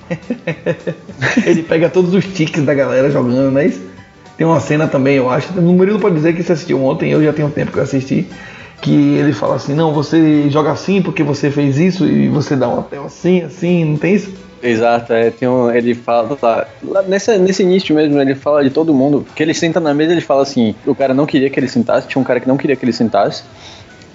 [1.46, 3.82] ele pega todos os tiques da galera jogando, não é isso?
[4.36, 5.52] Tem uma cena também, eu acho.
[5.58, 8.26] O Murilo pode dizer que você assistiu ontem, eu já tenho tempo que eu assisti.
[8.82, 12.68] Que ele fala assim: não, você joga assim porque você fez isso e você dá
[12.68, 14.30] uma tela assim, assim, não tem isso?
[14.62, 16.36] Exato, é, tem um, ele fala
[16.82, 20.12] lá nessa, nesse início mesmo, ele fala de todo mundo, que ele senta na mesa
[20.12, 22.56] ele fala assim, o cara não queria que ele sentasse, tinha um cara que não
[22.56, 23.44] queria que ele sentasse,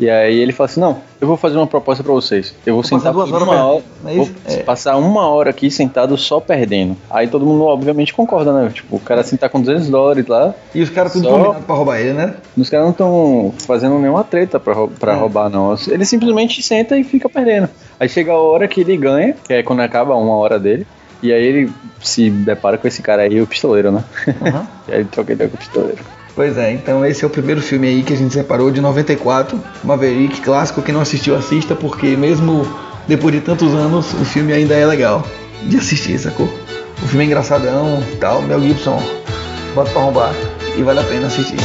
[0.01, 2.83] e aí ele fala assim, não, eu vou fazer uma proposta pra vocês, eu vou
[2.83, 4.29] passar sentar duas horas uma hora, é vou?
[4.47, 4.57] É.
[4.63, 6.97] passar uma hora aqui sentado só perdendo.
[7.09, 10.81] Aí todo mundo obviamente concorda, né, tipo, o cara sentar com 200 dólares lá, E
[10.81, 12.33] os caras tudo Só- combinado pra roubar ele, né?
[12.57, 15.15] os caras não estão fazendo nenhuma treta pra, rou- pra É.
[15.15, 15.75] roubar, não.
[15.87, 17.69] Ele simplesmente senta e fica perdendo.
[17.99, 20.85] Aí chega a hora que ele ganha, que é quando acaba uma hora dele.
[21.23, 24.03] E aí ele se depara com esse cara aí, o pistoleiro, né?
[24.27, 24.65] Uhum.
[24.89, 25.99] e aí ele troca ideia com o pistoleiro.
[26.35, 29.61] Pois é, então esse é o primeiro filme aí que a gente separou de 94,
[29.83, 32.65] Maverick, clássico, quem não assistiu assista, porque mesmo
[33.07, 35.25] depois de tantos anos, o filme ainda é legal
[35.63, 36.47] de assistir, sacou?
[37.03, 39.01] O filme é engraçadão tal, Mel Gibson,
[39.75, 40.33] bota pra roubar
[40.77, 41.59] e vale a pena assistir.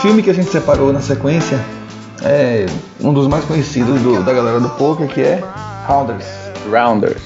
[0.00, 1.58] Filme que a gente separou na sequência
[2.22, 2.66] é
[3.00, 5.42] um dos mais conhecidos do- da galera do poker, que é
[5.86, 6.26] Rounders,
[6.70, 7.22] Rounders.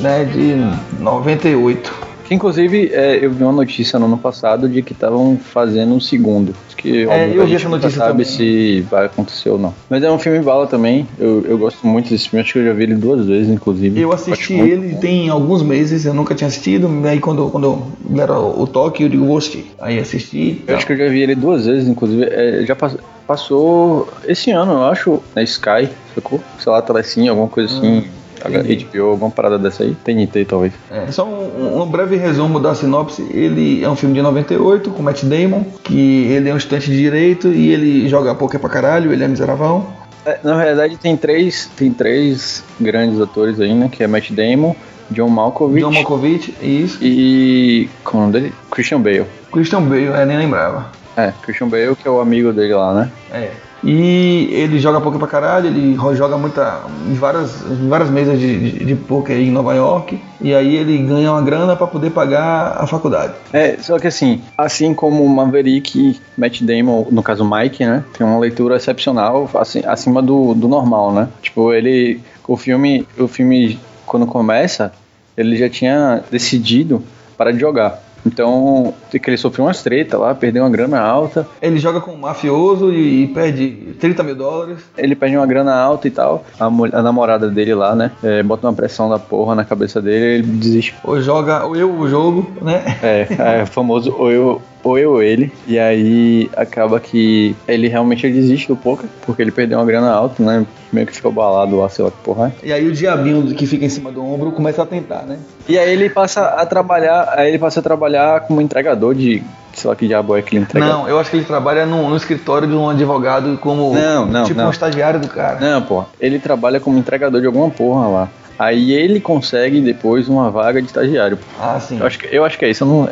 [0.00, 0.54] né, de
[1.00, 1.90] 98.
[2.26, 6.00] Que inclusive é, eu vi uma notícia no ano passado de que estavam fazendo um
[6.00, 6.52] segundo.
[6.66, 8.24] Acho Que, É, óbvio, eu vi essa notícia sabe também.
[8.24, 9.72] se vai acontecer ou não.
[9.88, 11.06] Mas é um filme bala também.
[11.18, 12.42] Eu, eu gosto muito desse filme.
[12.42, 14.00] Acho que eu já vi ele duas vezes, inclusive.
[14.00, 15.00] Eu Acho assisti muito ele bom.
[15.00, 17.82] tem alguns meses, eu nunca tinha assistido, aí quando, quando
[18.18, 19.66] era o toque eu digo, vou assistir.
[19.80, 20.64] Aí assisti.
[20.66, 22.24] Eu acho que eu já vi ele duas vezes, inclusive.
[22.24, 26.40] É, já pass- passou esse ano, eu acho, na Sky, sacou?
[26.58, 28.04] Sei lá, Telecine, alguma coisa assim.
[28.48, 28.84] Entendi.
[28.84, 29.94] HBO, alguma parada dessa aí.
[30.04, 30.72] TNT, talvez.
[30.90, 33.26] É, só um, um breve resumo da sinopse.
[33.30, 36.96] Ele é um filme de 98 com Matt Damon, que ele é um estudante de
[36.96, 39.86] direito e ele joga poker pra caralho, ele é miseravão.
[40.24, 43.88] É, na verdade, tem três, tem três grandes atores aí, né?
[43.90, 44.74] Que é Matt Damon,
[45.10, 46.98] John Malkovich John Malkovich, isso.
[47.00, 47.88] e...
[48.02, 48.54] Como é o nome dele?
[48.70, 49.26] Christian Bale.
[49.52, 50.90] Christian Bale, eu nem lembrava.
[51.16, 53.10] É, Christian Bale, que é o amigo dele lá, né?
[53.32, 53.50] É.
[53.86, 58.58] E ele joga poker pra caralho, ele joga muita, em, várias, em várias mesas de,
[58.58, 60.20] de, de poker em Nova York.
[60.40, 63.34] E aí ele ganha uma grana pra poder pagar a faculdade.
[63.52, 68.26] É, só que assim, assim como Maverick e Matt Damon, no caso Mike, né, tem
[68.26, 71.28] uma leitura excepcional assim, acima do, do normal, né?
[71.40, 74.92] Tipo, ele, o filme, o filme quando começa,
[75.36, 77.04] ele já tinha decidido
[77.38, 78.02] parar de jogar.
[78.26, 82.18] Então, que ele sofreu umas treta lá, perdeu uma grana alta, Ele joga com um
[82.18, 84.78] mafioso e, e perde 30 mil dólares.
[84.96, 86.44] ele perde uma grana alta e tal.
[86.58, 90.38] A, a namorada dele lá, né, é, bota uma pressão da porra na cabeça dele,
[90.38, 92.82] ele desiste Ou joga ou eu o jogo, né?
[93.02, 93.26] É,
[93.60, 95.52] é o famoso ou eu, ou eu ou ele.
[95.66, 100.42] E aí acaba que ele realmente desiste do poker, porque ele perdeu uma grana alta,
[100.42, 100.64] né?
[100.92, 102.54] Meio que ficou balado lá, sei lá que porra.
[102.62, 105.38] E aí o diabinho que fica em cima do ombro começa a tentar, né?
[105.68, 109.42] E aí ele passa a trabalhar, aí ele passa a trabalhar como entregador de.
[109.74, 110.86] Sei lá que diabo é que ele entrega.
[110.86, 114.44] Não, eu acho que ele trabalha no, no escritório de um advogado como Não, não,
[114.44, 114.68] tipo não.
[114.68, 115.60] um estagiário do cara.
[115.60, 116.02] Não, pô.
[116.18, 118.28] Ele trabalha como entregador de alguma porra lá.
[118.58, 121.38] Aí ele consegue depois uma vaga de estagiário.
[121.60, 121.98] Ah, sim.
[121.98, 123.08] Eu acho que, eu acho que é isso, eu, não,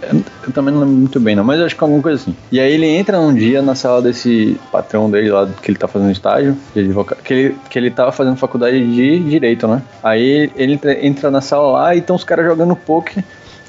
[0.47, 2.35] eu também não lembro muito bem não, mas eu acho que é alguma coisa assim.
[2.51, 5.87] E aí ele entra num dia na sala desse patrão dele lá, que ele tá
[5.89, 9.83] fazendo estágio, de advogado, que ele, que ele tava fazendo faculdade de Direito, né?
[10.03, 13.23] Aí ele entra, entra na sala lá e estão os caras jogando poker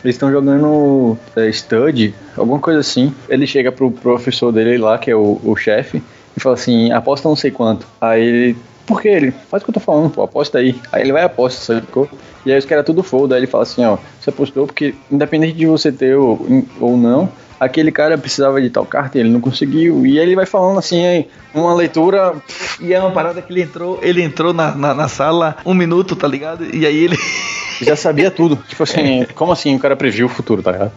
[0.05, 3.11] eles estão jogando é, Stud, alguma coisa assim.
[3.27, 6.01] Ele chega pro professor dele lá, que é o, o chefe,
[6.37, 7.87] e fala assim: aposta não sei quanto.
[7.99, 8.57] Aí ele.
[8.85, 9.31] Por que ele?
[9.49, 10.79] Faz o que eu tô falando, pô, aposta aí.
[10.91, 12.07] Aí ele vai e aposta, sacou?
[12.45, 13.35] E aí os caras tudo foda.
[13.35, 16.45] Aí ele fala assim: ó, você apostou porque, independente de você ter ou,
[16.79, 20.05] ou não, aquele cara precisava de tal carta e ele não conseguiu.
[20.05, 22.35] E ele vai falando assim, aí, uma leitura.
[22.79, 26.15] E é uma parada que ele entrou, ele entrou na, na, na sala um minuto,
[26.15, 26.65] tá ligado?
[26.73, 27.17] E aí ele.
[27.81, 28.55] Já sabia tudo.
[28.69, 30.91] Tipo assim, como assim o cara previu o futuro, tá ligado?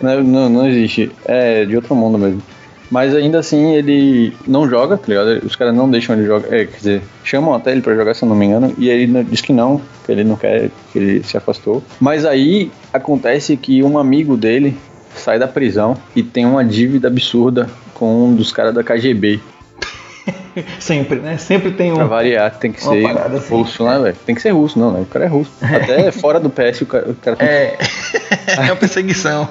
[0.00, 1.10] Não, não, não existe.
[1.24, 2.40] É de outro mundo mesmo.
[2.90, 5.46] Mas ainda assim ele não joga, tá ligado?
[5.46, 6.52] Os caras não deixam ele jogar.
[6.52, 8.74] É, quer dizer, chamam até ele pra jogar, se eu não me engano.
[8.76, 11.82] E ele diz que não, que ele não quer, que ele se afastou.
[12.00, 14.76] Mas aí acontece que um amigo dele
[15.14, 19.40] sai da prisão e tem uma dívida absurda com um dos caras da KGB.
[20.80, 21.36] Sempre, né?
[21.36, 21.96] Sempre tem um.
[21.96, 23.54] Pra variar, tem que ser assim.
[23.54, 24.16] russo, né, velho?
[24.26, 25.00] Tem que ser russo, não, né?
[25.00, 25.52] O cara é russo.
[25.62, 27.78] Até fora do PS o cara, o cara tem É.
[28.58, 29.48] é uma perseguição.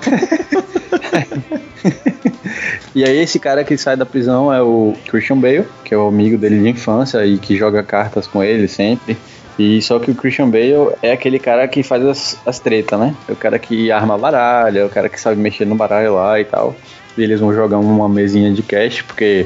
[2.96, 6.08] E aí esse cara que sai da prisão é o Christian Bale, que é o
[6.08, 9.18] amigo dele de infância e que joga cartas com ele sempre.
[9.58, 13.14] E só que o Christian Bale é aquele cara que faz as, as tretas, né?
[13.28, 16.16] É o cara que arma a baralha, é o cara que sabe mexer no baralho
[16.16, 16.74] lá e tal.
[17.18, 19.46] E eles vão jogar uma mesinha de cash, porque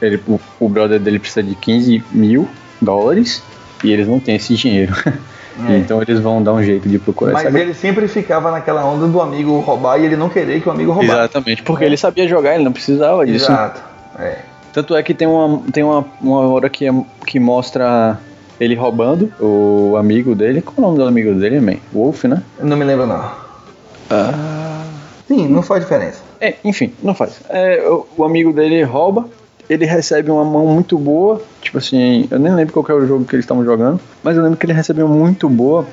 [0.00, 2.48] ele, o, o brother dele precisa de 15 mil
[2.80, 3.42] dólares
[3.84, 4.94] e eles não têm esse dinheiro.
[5.68, 5.78] É.
[5.78, 9.20] Então eles vão dar um jeito de procurar Mas ele sempre ficava naquela onda do
[9.20, 11.18] amigo roubar e ele não querer que o amigo roubasse.
[11.20, 11.86] Exatamente, porque é.
[11.86, 13.50] ele sabia jogar, ele não precisava disso.
[13.50, 13.82] Exato.
[14.18, 14.38] É.
[14.72, 16.92] Tanto é que tem uma, tem uma, uma hora que, é,
[17.26, 18.18] que mostra
[18.60, 20.62] ele roubando o amigo dele.
[20.62, 21.76] Qual é o nome do amigo dele, man?
[21.92, 22.42] Wolf, né?
[22.62, 23.30] Não me lembro, não.
[24.10, 24.84] Ah.
[25.26, 26.22] Sim, não faz diferença.
[26.40, 27.40] É, enfim, não faz.
[27.48, 29.28] É, o, o, amigo dele rouba,
[29.70, 31.40] ele recebe uma mão muito boa.
[31.62, 34.42] Tipo assim, eu nem lembro qual é o jogo que eles estavam jogando, mas eu
[34.42, 35.86] lembro que ele recebeu muito boa.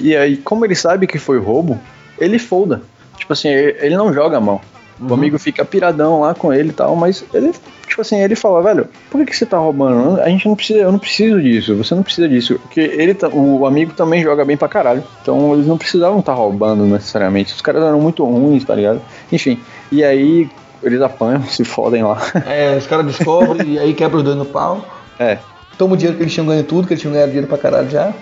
[0.00, 1.78] E aí, como ele sabe que foi roubo,
[2.18, 2.82] ele folda.
[3.16, 4.60] Tipo assim, ele não joga a mão.
[5.00, 5.10] Uhum.
[5.10, 7.52] O amigo fica piradão lá com ele e tal, mas ele,
[7.86, 10.20] tipo assim, ele fala, velho, por que, que você tá roubando?
[10.20, 12.58] A gente não precisa, eu não preciso disso, você não precisa disso.
[12.58, 15.04] Porque ele, o amigo também joga bem pra caralho.
[15.22, 17.54] Então eles não precisavam estar tá roubando necessariamente.
[17.54, 19.00] Os caras eram muito ruins, tá ligado?
[19.30, 19.60] Enfim.
[19.92, 20.48] E aí
[20.82, 22.20] eles apanham, se fodem lá.
[22.46, 24.86] É, os caras descobrem e aí quebra os dois no pau.
[25.18, 25.38] É.
[25.78, 27.90] Toma o dinheiro que eles tinham ganho tudo, que eles tinham ganhado dinheiro pra caralho
[27.90, 28.12] já.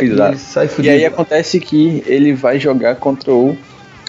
[0.00, 0.82] Exato.
[0.82, 3.56] E, e aí acontece que ele vai jogar contra o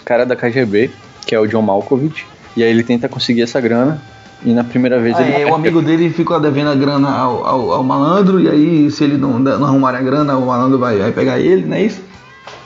[0.05, 0.89] cara da KGB,
[1.25, 2.25] que é o John Malkovich.
[2.55, 4.01] E aí ele tenta conseguir essa grana.
[4.43, 5.43] E na primeira vez ah, ele.
[5.43, 9.03] É, o amigo dele ficou devendo a grana ao, ao, ao, malandro, e aí se
[9.03, 12.01] ele não, não arrumar a grana, o malandro vai, vai pegar ele, não é isso?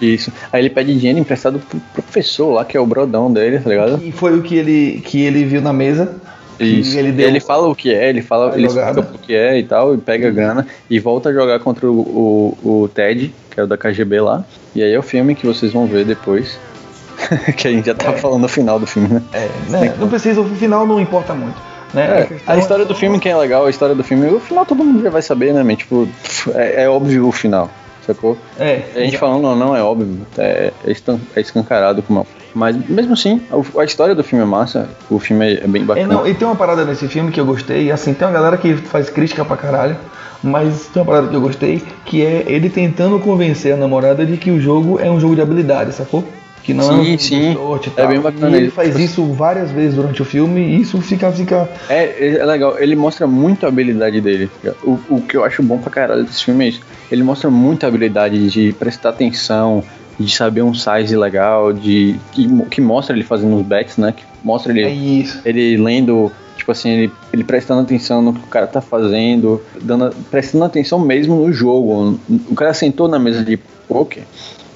[0.02, 0.32] Isso.
[0.52, 4.02] Aí ele pede dinheiro emprestado pro professor lá, que é o brodão dele, tá ligado?
[4.04, 6.16] E foi o que ele, que ele viu na mesa.
[6.60, 6.98] Isso.
[6.98, 9.64] Ele, deu ele fala o que é, ele fala, ele explica o que é e
[9.64, 12.00] tal, e pega a grana e volta a jogar contra o,
[12.64, 14.46] o, o Ted, que é o da KGB lá.
[14.74, 16.58] E aí é o filme que vocês vão ver depois.
[17.58, 18.18] que a gente já tá é.
[18.18, 19.22] falando no final do filme, né?
[19.34, 19.96] É, né?
[20.00, 21.56] não precisa, o final não importa muito.
[21.94, 22.28] Né?
[22.30, 24.84] É, a, história do filme que é legal, a história do filme, o final todo
[24.84, 25.76] mundo já vai saber, né?
[25.76, 26.08] Tipo,
[26.54, 27.70] é, é óbvio o final,
[28.06, 28.38] sacou?
[28.60, 28.82] É.
[28.96, 32.26] A gente falando não, não é óbvio, é, é escancarado como.
[32.54, 35.84] Mas mesmo assim, a, a, história do filme é massa, o filme é, é bem
[35.84, 36.06] bacana.
[36.06, 38.58] É, não, e tem uma parada nesse filme que eu gostei, assim, tem uma galera
[38.58, 39.98] que faz crítica pra caralho,
[40.42, 44.38] mas tem uma parada que eu gostei, que é ele tentando convencer a namorada de
[44.38, 46.24] que o jogo é um jogo de habilidade, sacou?
[46.66, 47.54] Que não sim, é um sim.
[47.54, 48.58] sorte é bem bacana.
[48.58, 51.32] E ele faz isso várias vezes durante o filme e isso fica.
[51.32, 51.70] fica...
[51.88, 54.50] É, é legal, ele mostra muito a habilidade dele.
[54.84, 56.82] O, o que eu acho bom pra caralho desse filme é isso.
[57.12, 59.84] Ele mostra muita habilidade de prestar atenção,
[60.20, 64.12] de saber um size legal, de que, que mostra ele fazendo os bets, né?
[64.12, 68.48] Que mostra ele, é ele lendo tipo assim, ele, ele, prestando atenção no que o
[68.48, 72.20] cara tá fazendo, dando, prestando atenção mesmo no jogo.
[72.50, 73.56] O cara sentou na mesa de
[73.88, 74.24] poker,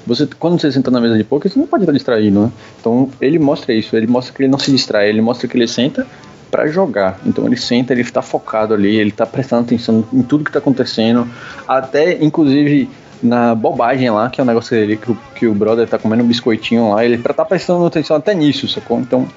[0.10, 2.52] você, quando você senta na mesa de poker, você não pode estar distraído, né?
[2.80, 5.68] Então ele mostra isso, ele mostra que ele não se distrai, ele mostra que ele
[5.68, 6.06] senta
[6.50, 7.20] para jogar.
[7.26, 10.58] Então ele senta, ele está focado ali, ele está prestando atenção em tudo que está
[10.58, 11.28] acontecendo,
[11.68, 12.90] até inclusive
[13.22, 16.00] na bobagem lá, que é o um negócio dele, que o, que o brother tá
[16.00, 19.00] comendo um biscoitinho lá, ele tá prestando atenção até nisso, sacou?
[19.00, 19.28] Então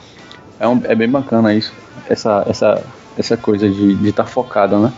[0.58, 1.74] é, um, é bem bacana isso,
[2.08, 2.82] essa, essa,
[3.18, 4.90] essa coisa de estar tá focado, né?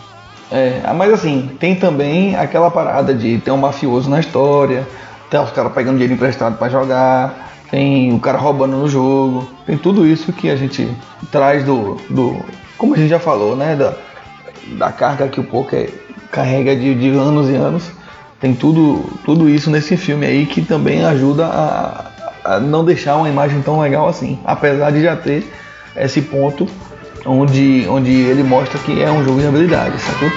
[0.52, 4.86] É, mas assim, tem também aquela parada de ter um mafioso na história,
[5.34, 9.76] tem os caras pegando dinheiro emprestado para jogar, tem o cara roubando no jogo, tem
[9.76, 10.88] tudo isso que a gente
[11.32, 12.36] traz do, do
[12.78, 13.94] como a gente já falou, né, da,
[14.78, 15.92] da carga que o poker
[16.30, 17.90] carrega de, de anos e anos.
[18.40, 22.04] Tem tudo, tudo isso nesse filme aí que também ajuda a,
[22.44, 24.38] a não deixar uma imagem tão legal assim.
[24.44, 25.44] Apesar de já ter
[25.96, 26.68] esse ponto
[27.26, 30.30] onde, onde ele mostra que é um jogo de habilidade, sacou?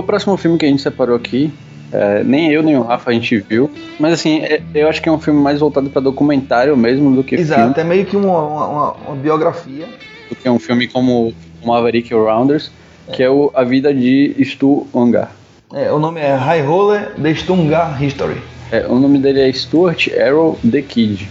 [0.00, 1.52] O próximo filme que a gente separou aqui,
[1.92, 5.08] é, nem eu nem o Rafa a gente viu, mas assim, é, eu acho que
[5.08, 7.74] é um filme mais voltado para documentário mesmo do que Exato, filme.
[7.78, 9.86] é meio que uma, uma, uma biografia.
[10.28, 11.32] Do que um filme como
[11.64, 12.70] Maverick Rounders,
[13.12, 15.32] que é o, a vida de Stu Ungar.
[15.72, 18.40] É, o nome é High Roller The Stungar History.
[18.70, 21.28] É, o nome dele é Stuart Arrow The Kid,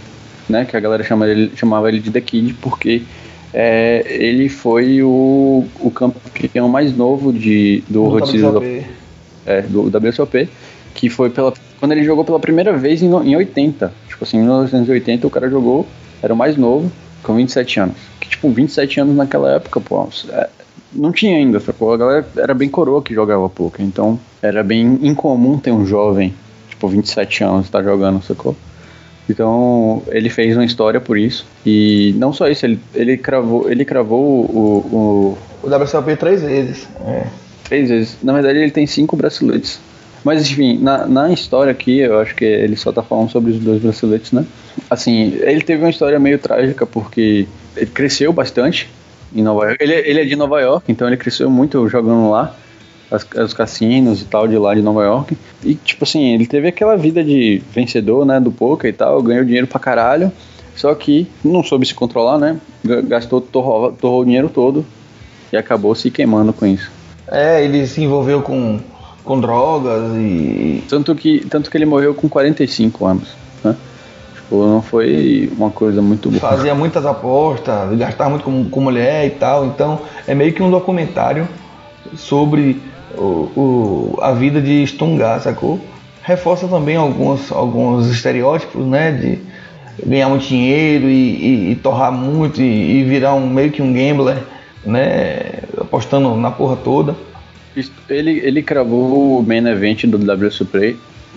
[0.48, 0.64] né?
[0.64, 3.02] Que a galera chama ele, chamava ele de The Kid porque
[3.52, 8.84] é, ele foi o, o campeão mais novo de, do WSOP.
[9.46, 10.48] é, do WSOP,
[10.94, 13.92] que foi pela, quando ele jogou pela primeira vez em, em 80.
[14.08, 15.86] Tipo assim, em 1980 o cara jogou,
[16.22, 16.90] era o mais novo,
[17.22, 17.96] com 27 anos.
[18.20, 20.48] Que tipo, 27 anos naquela época, pô, é,
[20.92, 21.92] não tinha ainda, sacou?
[21.92, 26.34] A galera era bem coroa que jogava pouco, então era bem incomum ter um jovem,
[26.68, 28.54] tipo, 27 anos, estar jogando, sacou?
[29.28, 31.46] Então ele fez uma história por isso.
[31.64, 36.88] E não só isso, ele, ele cravou, ele cravou o, o, O WSOP três vezes.
[37.06, 37.26] É.
[37.64, 38.16] Três vezes.
[38.22, 39.78] Na verdade, ele tem cinco braceletes.
[40.24, 43.58] Mas, enfim, na, na história aqui, eu acho que ele só tá falando sobre os
[43.58, 44.44] dois braceletes, né?
[44.90, 48.88] Assim, ele teve uma história meio trágica porque ele cresceu bastante
[49.34, 49.82] em Nova York.
[49.82, 52.54] Ele, ele é de Nova York, então ele cresceu muito jogando lá,
[53.10, 55.36] as, os cassinos e tal de lá de Nova York.
[55.64, 59.44] E, tipo assim, ele teve aquela vida de vencedor, né, do poker e tal, ganhou
[59.44, 60.30] dinheiro pra caralho.
[60.76, 62.56] Só que não soube se controlar, né?
[62.84, 64.84] Ga- Gastou, torrou, torrou o dinheiro todo
[65.52, 66.90] e acabou se queimando com isso.
[67.30, 68.78] É, ele se envolveu com,
[69.24, 70.84] com drogas e.
[70.88, 73.28] Tanto que, tanto que ele morreu com 45 anos,
[73.64, 73.74] né?
[74.34, 76.40] Tipo, não foi uma coisa muito boa.
[76.40, 79.66] fazia muitas apostas, gastava muito com, com mulher e tal.
[79.66, 81.48] Então é meio que um documentário
[82.14, 82.80] sobre
[83.16, 85.80] o, o- a vida de Stungar, sacou?
[86.22, 89.12] Reforça também alguns, alguns estereótipos, né?
[89.12, 89.38] De
[90.06, 91.12] ganhar muito dinheiro e,
[91.68, 94.38] e- e torrar muito e, e virar um meio que um gambler,
[94.84, 95.38] né?
[95.80, 97.16] Apostando na porra toda.
[98.08, 100.96] Ele, ele cravou o main event do WSOP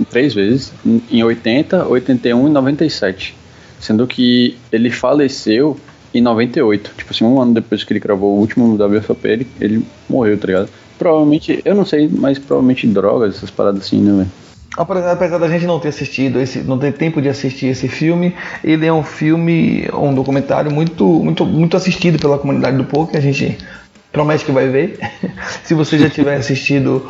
[0.10, 0.74] três vezes,
[1.12, 3.36] em 80, 81 e 97.
[3.80, 5.78] Sendo que ele faleceu
[6.14, 6.92] em 98.
[6.98, 10.48] Tipo assim, um ano depois que ele cravou o último WSOP, ele, ele morreu, tá
[10.48, 10.70] ligado?
[11.02, 14.30] Provavelmente, eu não sei, mas provavelmente drogas, essas paradas assim, né, velho?
[14.78, 18.86] Apesar, da gente não ter assistido, esse, não ter tempo de assistir esse filme, ele
[18.86, 23.18] é um filme, um documentário muito, muito, muito assistido pela comunidade do poker.
[23.18, 23.58] A gente
[24.12, 25.00] promete que vai ver.
[25.66, 27.10] Se você já tiver assistido,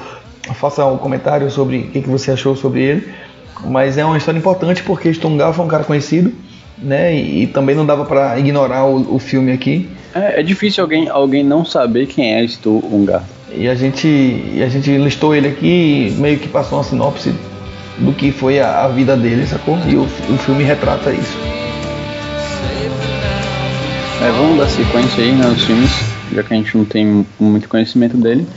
[0.53, 3.13] faça um comentário sobre o que, que você achou sobre ele.
[3.65, 6.33] Mas é uma história importante porque Stungal foi um cara conhecido,
[6.77, 7.13] né?
[7.13, 9.89] E, e também não dava para ignorar o, o filme aqui.
[10.15, 13.25] É, é difícil alguém, alguém não saber quem é Stu Ungar.
[13.53, 17.33] E a gente, e a gente listou ele aqui meio que passou uma sinopse
[17.97, 19.77] do que foi a, a vida dele, sacou?
[19.87, 21.37] E o, o filme retrata isso.
[24.21, 25.91] É, vamos dar sequência aí né, nos filmes,
[26.31, 28.47] já que a gente não tem muito conhecimento dele.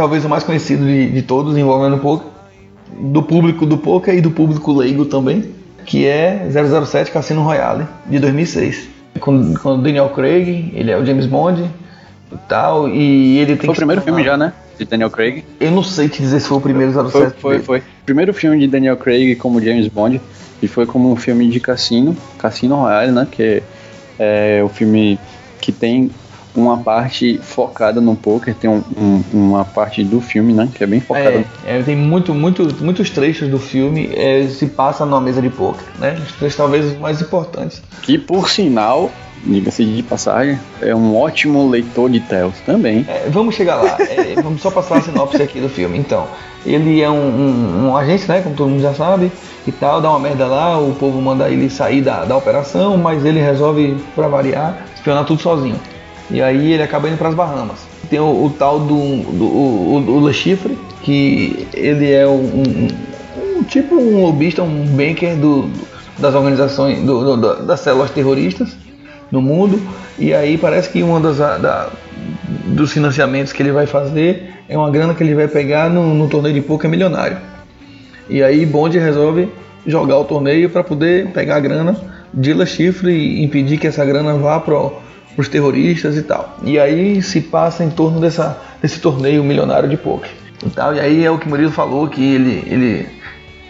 [0.00, 2.26] Talvez o mais conhecido de, de todos, envolvendo poker,
[2.98, 5.50] do público do poker e do público leigo também,
[5.84, 8.88] que é 007 Cassino Royale, de 2006.
[9.20, 11.70] Com, com o Daniel Craig, ele é o James Bond,
[12.32, 14.54] e tal, e ele tem Foi o primeiro filme já, né?
[14.78, 15.44] De Daniel Craig.
[15.60, 17.82] Eu não sei te dizer se foi o primeiro 07 Foi, foi, foi.
[18.06, 20.18] Primeiro filme de Daniel Craig como James Bond.
[20.62, 23.28] E foi como um filme de cassino, Cassino Royale, né?
[23.30, 23.62] Que
[24.18, 25.18] é o filme
[25.60, 26.10] que tem
[26.54, 30.68] uma parte focada no poker, tem um- um- uma parte do filme, né?
[30.74, 31.44] Que é bem focada.
[31.64, 35.48] É, é, tem muito, muito, muitos trechos do filme é, se passa numa mesa de
[35.50, 36.16] poker, né?
[36.26, 37.82] Os trechos talvez os mais importantes.
[38.02, 39.10] Que por sinal,
[39.44, 43.06] diga-se de passagem, é um ótimo leitor de Tales também.
[43.08, 43.96] É, vamos chegar lá.
[44.00, 45.96] É, vamos só passar a sinopse aqui do filme.
[45.98, 46.26] Então,
[46.66, 48.40] ele é um, um- um agente, né?
[48.42, 49.30] Como todo mundo já sabe,
[49.66, 53.24] e tal, dá uma merda lá, o povo manda ele sair da, da operação, mas
[53.24, 55.76] ele resolve, pra variar, espionar tudo sozinho.
[56.30, 57.80] E aí ele acaba indo pras Bahamas.
[58.08, 58.86] Tem o, o tal do,
[59.32, 62.88] do o, o, Le Chiffre, que ele é um, um-
[63.58, 65.68] um tipo um lobista, um banker do,
[66.18, 68.76] das organizações, do, do- da- das células terroristas
[69.30, 69.80] no mundo.
[70.18, 71.02] E aí parece que
[71.58, 71.90] da-
[72.66, 76.28] dos financiamentos que ele vai fazer é uma grana que ele vai pegar no, no
[76.28, 77.38] torneio de poker milionário.
[78.28, 79.48] E aí Bond resolve
[79.86, 81.96] jogar o torneio para poder pegar a grana
[82.32, 84.60] de La Chifre e impedir que essa grana vá
[85.34, 86.58] para os terroristas e tal.
[86.62, 90.30] E aí se passa em torno dessa, desse torneio milionário de poker.
[90.64, 90.94] E, tal.
[90.94, 93.08] e aí é o que o Murilo falou, que ele, ele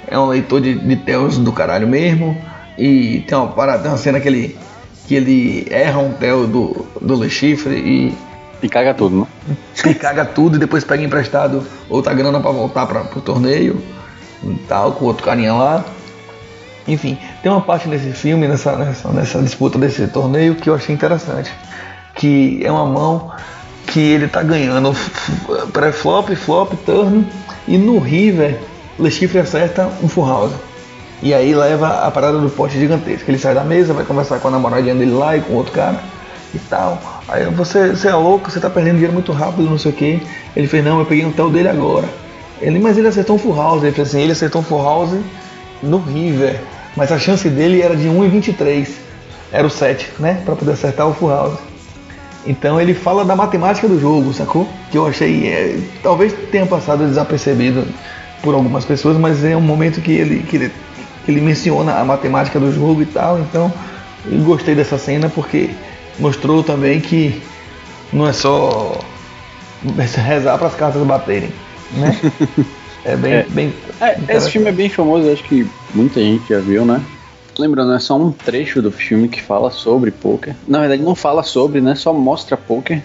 [0.09, 2.37] é um leitor de, de Tels do caralho mesmo.
[2.77, 4.57] E tem uma, parada, tem uma cena que ele,
[5.07, 8.15] que ele erra um Tel do, do Le Chiffre e
[8.63, 9.57] E caga tudo, né?
[9.91, 13.81] e caga tudo e depois pega emprestado outra grana pra voltar para pro torneio
[14.43, 15.85] e tal, com outro carinha lá.
[16.89, 20.95] Enfim, tem uma parte nesse filme, nessa, nessa, nessa disputa desse torneio que eu achei
[20.95, 21.51] interessante.
[22.15, 23.31] Que é uma mão
[23.87, 24.95] que ele tá ganhando
[25.73, 27.27] pré-flop, flop, turn
[27.67, 28.59] e no river
[28.99, 30.53] Le Chiffre acerta um full house.
[31.23, 33.31] E aí leva a parada do pote gigantesco.
[33.31, 35.99] Ele sai da mesa, vai conversar com a namoradinha dele lá e com outro cara
[36.55, 36.99] e tal.
[37.29, 40.23] Aí você, você é louco, você tá perdendo dinheiro muito rápido, não sei o que.
[40.55, 42.09] Ele fez, não, eu peguei um tel dele agora.
[42.61, 43.83] Ele, mas ele acertou um full house.
[43.83, 45.19] Ele fez assim, ele acertou um full house
[45.83, 46.61] no river.
[46.97, 48.89] Mas a chance dele era de 1,23.
[49.53, 50.43] Era o 7, né?
[50.45, 51.59] Pra poder acertar o full house.
[52.47, 54.69] Então ele fala da matemática do jogo, sacou?
[54.91, 55.49] Que eu achei.
[55.49, 57.87] é, talvez tenha passado desapercebido
[58.43, 60.73] por algumas pessoas, mas é um momento que ele, que ele,
[61.25, 63.39] que ele menciona a matemática do jogo e tal.
[63.41, 63.73] Então
[64.31, 65.71] eu gostei dessa cena porque
[66.19, 67.43] mostrou também que
[68.13, 68.99] não é só
[70.17, 71.53] rezar para as cartas baterem,
[71.93, 72.19] né?
[73.05, 73.33] É bem.
[73.33, 73.43] É.
[73.45, 77.03] bem É, esse filme é bem famoso, acho que muita gente já viu, né?
[77.59, 80.55] Lembrando, é só um trecho do filme que fala sobre poker.
[80.67, 81.95] Na verdade, não fala sobre, né?
[81.95, 83.03] Só mostra poker.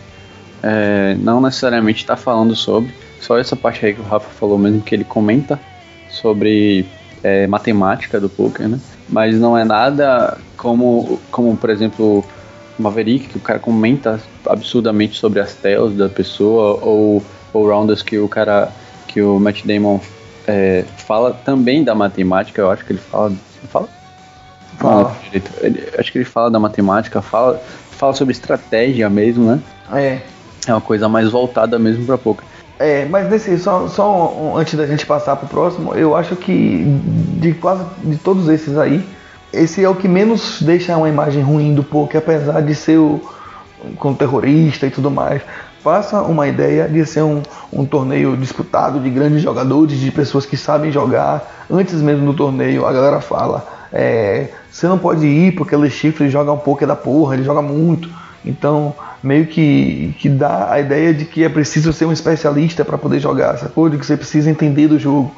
[0.64, 2.94] É, não necessariamente está falando sobre.
[3.20, 5.60] Só essa parte aí que o Rafa falou mesmo, que ele comenta
[6.10, 6.86] sobre
[7.24, 8.80] é, matemática do poker, né?
[9.10, 12.24] Mas não é nada como, como por exemplo,
[12.78, 17.24] Maverick, que o cara comenta absurdamente sobre as telas da pessoa, ou,
[17.54, 18.72] ou Rounders que o cara,
[19.16, 19.98] que o Matt Damon
[20.46, 23.32] é, fala também da matemática, eu acho que ele fala.
[23.70, 23.88] Fala?
[24.78, 25.16] Fala.
[25.62, 27.62] Ele- acho que ele fala da matemática, fala,
[27.92, 29.60] fala sobre estratégia mesmo, né?
[29.94, 30.20] É.
[30.68, 32.44] É uma coisa mais voltada mesmo pra poker.
[32.78, 36.84] É, mas nesse, só, só um- antes da gente passar pro próximo, eu acho que
[37.40, 39.02] de quase de todos esses aí,
[39.54, 43.22] esse é o que menos deixa uma imagem ruim do poker, apesar de ser o
[43.98, 45.42] com terrorista e tudo mais.
[45.86, 50.58] Passa uma ideia de ser um, um torneio disputado de grandes jogadores, de pessoas que
[50.58, 51.68] sabem jogar.
[51.70, 53.64] Antes mesmo do torneio, a galera fala:
[53.94, 57.62] é, você não pode ir porque o Chifre joga um poker da porra, ele joga
[57.62, 58.10] muito.
[58.44, 62.98] Então, meio que, que dá a ideia de que é preciso ser um especialista para
[62.98, 63.88] poder jogar, sacou?
[63.88, 65.32] De que você precisa entender do jogo.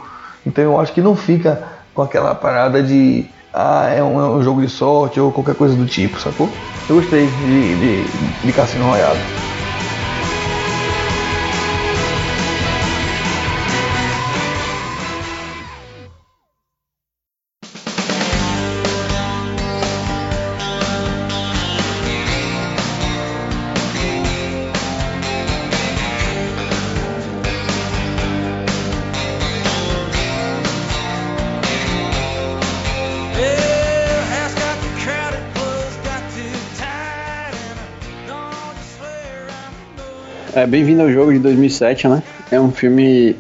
[0.46, 1.62] Então, eu acho que não fica
[1.94, 5.76] com aquela parada de ah, é um, é um jogo de sorte ou qualquer coisa
[5.76, 6.50] do tipo, sacou?
[6.88, 8.04] Eu gostei de, de,
[8.46, 9.47] de Cassino Royale.
[40.68, 42.22] Bem-vindo ao jogo de 2007, né?
[42.52, 43.36] É um filme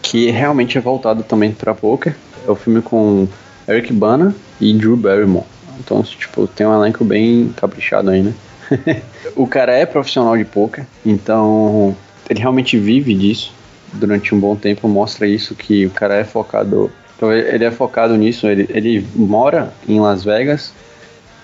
[0.00, 2.14] que realmente é voltado também pra poker.
[2.46, 3.26] É o filme com
[3.68, 5.46] Eric Bana e Drew Barrymore.
[5.80, 8.32] Então, tipo, tem um elenco bem caprichado aí, né?
[9.34, 11.94] o cara é profissional de poker, então
[12.30, 13.52] ele realmente vive disso
[13.92, 14.88] durante um bom tempo.
[14.88, 16.90] Mostra isso que o cara é focado.
[17.16, 18.46] Então, ele é focado nisso.
[18.46, 20.72] Ele, ele mora em Las Vegas,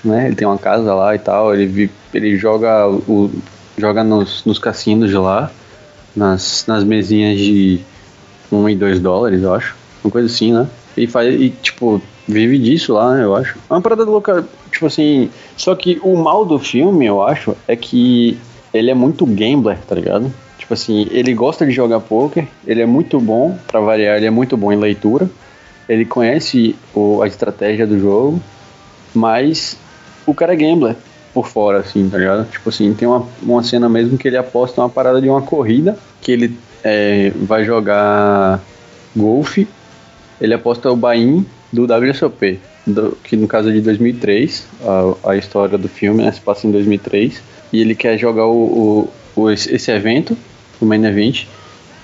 [0.04, 0.26] né?
[0.26, 1.54] Ele tem uma casa lá e tal.
[1.54, 3.30] Ele, ele joga o,
[3.78, 5.50] joga nos, nos cassinos de lá,
[6.14, 7.80] nas, nas mesinhas de
[8.50, 9.76] 1 e 2 dólares, eu acho.
[10.02, 10.66] Uma coisa assim, né?
[10.96, 13.56] E faz, e, tipo, vive disso lá, né, eu acho.
[13.70, 15.30] É uma parada louca, tipo assim.
[15.56, 18.36] Só que o mal do filme, eu acho, é que
[18.74, 20.32] ele é muito gambler, tá ligado?
[20.58, 24.30] Tipo assim, ele gosta de jogar poker, ele é muito bom, pra variar, ele é
[24.30, 25.30] muito bom em leitura.
[25.88, 28.40] Ele conhece o, a estratégia do jogo,
[29.14, 29.78] mas
[30.26, 30.96] o cara é gambler
[31.34, 32.48] por fora, assim, tá ligado?
[32.50, 35.96] Tipo assim, tem uma, uma cena mesmo que ele aposta uma parada de uma corrida,
[36.20, 38.60] que ele é, vai jogar
[39.14, 39.68] golfe,
[40.40, 44.66] ele aposta o buy-in do WSOP, do- que no caso é de 2003,
[45.24, 47.40] a, a história do filme né, se passa em 2003,
[47.72, 50.36] e ele quer jogar o, o- o- esse, esse evento,
[50.80, 51.44] o main event,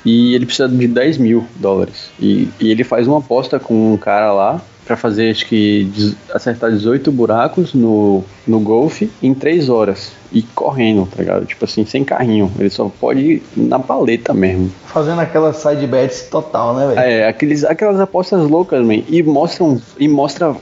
[0.05, 2.11] e ele precisa de 10 mil dólares.
[2.21, 6.71] E, e ele faz uma aposta com um cara lá pra fazer, acho que, acertar
[6.71, 10.13] 18 buracos no, no golfe em 3 horas.
[10.33, 11.47] E correndo, tá ligado?
[11.47, 12.51] Tipo assim, sem carrinho.
[12.59, 14.71] Ele só pode ir na paleta mesmo.
[14.87, 16.99] Fazendo aquelas side bets total, né, velho?
[16.99, 19.03] É, aqueles, aquelas apostas loucas, man.
[19.09, 20.55] E mostram, e mostra,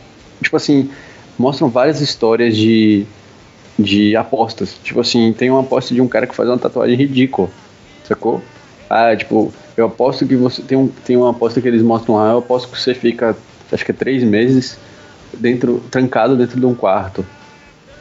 [0.43, 0.91] tipo assim,
[1.39, 3.07] mostram várias histórias de,
[3.79, 4.77] de apostas.
[4.83, 7.49] Tipo assim, tem uma aposta de um cara que faz uma tatuagem ridícula,
[8.07, 8.43] sacou?
[8.89, 10.62] Ah, tipo, eu aposto que você.
[10.62, 13.37] Tem, um, tem uma aposta que eles mostram lá, eu aposto que você fica,
[13.73, 14.79] acho que é três meses,
[15.37, 17.25] dentro, trancado dentro de um quarto.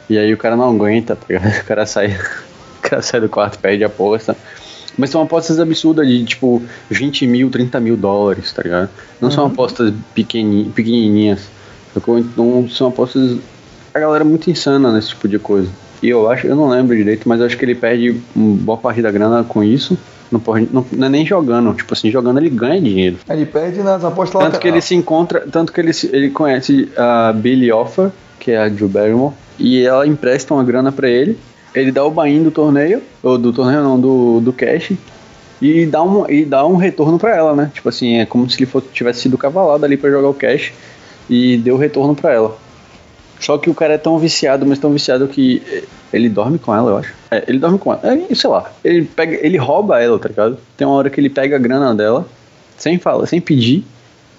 [0.08, 1.52] E aí o cara não aguenta, tá ligado?
[1.60, 2.08] O cara sai,
[2.78, 4.36] o cara sai do quarto, perde a aposta.
[4.96, 8.90] Mas são apostas absurdas de tipo 20 mil, 30 mil dólares, tá ligado?
[9.20, 11.48] Não são apostas pequeni, pequenininhas.
[11.94, 12.18] sacou?
[12.18, 13.38] Então são apostas.
[13.94, 15.70] A galera é muito insana nesse tipo de coisa.
[16.02, 19.00] E eu acho, eu não lembro direito, mas acho que ele perde uma boa parte
[19.00, 19.96] da grana com isso.
[20.32, 23.18] Não, pode, não, não é nem jogando, tipo assim, jogando ele ganha dinheiro.
[23.28, 26.88] Ele perde nas apostas Tanto que ele se encontra, tanto que ele, se- ele conhece
[26.96, 28.10] a Billy Offer,
[28.40, 31.38] que é a Drew Barrymore, e ela empresta uma grana pra ele.
[31.74, 34.92] Ele dá o buy-in do torneio, ou do torneio não, do, do cash,
[35.60, 37.70] e dá, um, e dá um retorno pra ela, né?
[37.74, 40.72] Tipo assim, é como se ele fosse, tivesse sido cavalado ali pra jogar o cash,
[41.30, 42.56] e deu retorno pra ela.
[43.38, 45.62] Só que o cara é tão viciado, mas tão viciado que
[46.12, 47.14] ele dorme com ela, eu acho.
[47.30, 48.00] É, ele dorme com ela.
[48.04, 50.58] É, sei lá, ele, pega, ele rouba ela, tá ligado?
[50.76, 52.26] Tem uma hora que ele pega a grana dela,
[52.76, 53.84] sem falar, sem pedir,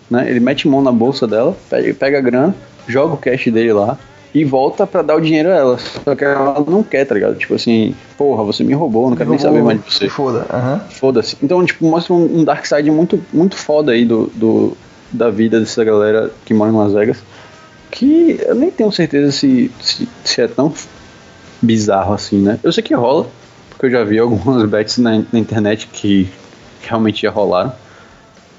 [0.09, 0.29] né?
[0.29, 2.55] Ele mete mão na bolsa dela, pega, a grana,
[2.87, 3.97] joga o cash dele lá
[4.33, 5.77] e volta pra dar o dinheiro a ela.
[5.77, 7.35] Só que ela não quer, tá ligado?
[7.35, 10.09] Tipo assim, porra, você me roubou, não quero nem saber mais de você.
[10.09, 10.45] Foda.
[10.51, 10.79] aham.
[10.89, 11.37] Foda-se.
[11.41, 14.77] Então, tipo, mostra um, um dark side muito, muito foda aí do, do,
[15.11, 17.17] da vida dessa galera que mora em Las Vegas.
[17.91, 20.73] Que eu nem tenho certeza se, se, se é tão
[21.63, 22.59] bizarro assim, né?
[22.63, 23.27] Eu sei que rola,
[23.69, 26.29] porque eu já vi algumas bets na, na internet que
[26.81, 27.73] realmente já rolaram.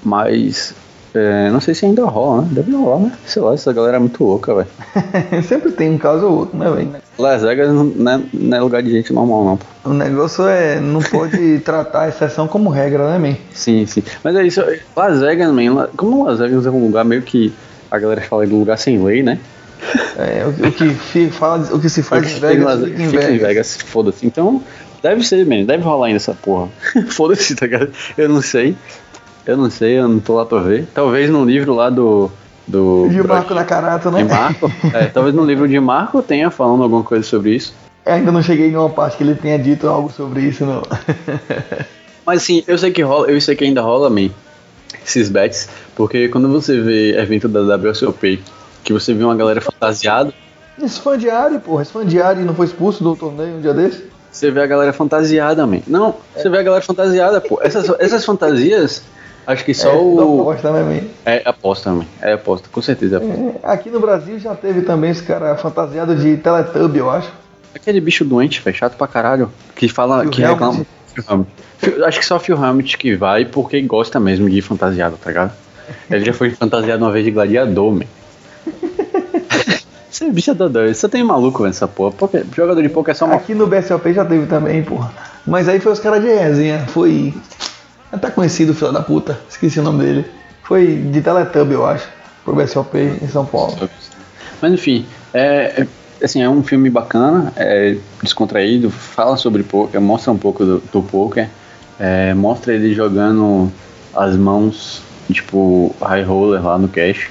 [0.03, 0.75] Mas
[1.15, 2.49] é, não sei se ainda rola, né?
[2.51, 3.11] Deve rolar, né?
[3.25, 4.67] Sei lá, essa galera é muito louca, velho.
[5.47, 6.95] Sempre tem um caso ou outro, né, velho?
[7.17, 9.65] Las Vegas não, é, não é lugar de gente normal, não, pô.
[9.89, 10.79] O negócio é.
[10.81, 13.37] Não pode tratar a exceção como regra, né, man?
[13.53, 14.03] Sim, sim.
[14.21, 14.61] Mas é isso.
[14.95, 17.53] Las Vegas, man, como Las Vegas é um lugar meio que
[17.89, 19.39] a galera fala aí do lugar sem lei, né?
[20.17, 23.07] É, o, o que fi- fala, o que se faz que em Vegas, fica em
[23.09, 23.41] fica em Vegas.
[23.47, 24.25] Vegas, foda-se.
[24.25, 24.61] Então,
[25.03, 26.69] deve ser, man, deve rolar ainda essa porra.
[27.09, 27.91] foda-se, tá ligado?
[28.17, 28.75] Eu não sei.
[29.45, 30.87] Eu não sei, eu não tô lá pra ver.
[30.93, 32.31] Talvez no livro lá do.
[32.67, 33.05] Do.
[33.11, 34.23] E Brad- Marco na carata, né?
[34.23, 34.71] De Marco.
[34.91, 37.75] É, talvez no livro de Marco tenha falando alguma coisa sobre isso.
[38.03, 40.81] Ainda não cheguei em uma parte que ele tenha dito algo sobre isso, não.
[42.25, 44.29] Mas assim, eu sei que rola, eu sei que ainda rola, man,
[45.05, 48.41] esses bets, porque quando você vê evento da WSOP,
[48.85, 50.31] que você vê uma galera fantasiada,
[50.81, 51.81] Esse fã de Ari, porra.
[51.81, 54.15] Esse Ari não foi expulso do torneio um dia desse?
[54.35, 55.79] você vê a galera fantasiada, man.
[55.87, 57.59] Não, você vê a galera fantasiada, pô.
[57.61, 59.01] Essas, essas fantasias,
[59.47, 60.41] acho que só é, o.
[60.41, 61.07] aposta, né, man?
[61.25, 62.05] É aposta, man.
[62.21, 63.41] É aposta, com certeza é aposta.
[63.41, 67.31] É, aqui no Brasil já teve também esse cara fantasiado de Teletubby, eu acho.
[67.73, 70.85] Aquele bicho doente, velho, chato pra caralho, que fala, Phil que reclama.
[72.05, 75.29] Acho que só o Phil Helmut que vai porque gosta mesmo de ir fantasiado, tá
[75.29, 75.53] ligado?
[76.09, 78.05] Ele já foi fantasiado uma vez de gladiador, man.
[80.15, 82.13] Esse bicho é doido, só tem maluco nessa porra.
[82.13, 83.35] Poker- jogador de poker é só uma.
[83.35, 85.11] Aqui no BSOP já teve também, porra.
[85.45, 86.85] Mas aí foi os caras de resenha.
[86.87, 87.33] Foi.
[88.09, 89.37] Até conhecido, filho da puta.
[89.49, 90.25] Esqueci o nome dele.
[90.63, 92.07] Foi de Teletubby, eu acho.
[92.45, 93.89] Pro BSOP em São Paulo.
[94.61, 95.87] Mas enfim, é, é-
[96.23, 101.01] assim, é um filme bacana, é descontraído, fala sobre poker, mostra um pouco do, do
[101.01, 101.49] poker,
[101.99, 103.69] é, mostra ele jogando
[104.15, 107.27] as mãos, tipo, high roller lá no cash.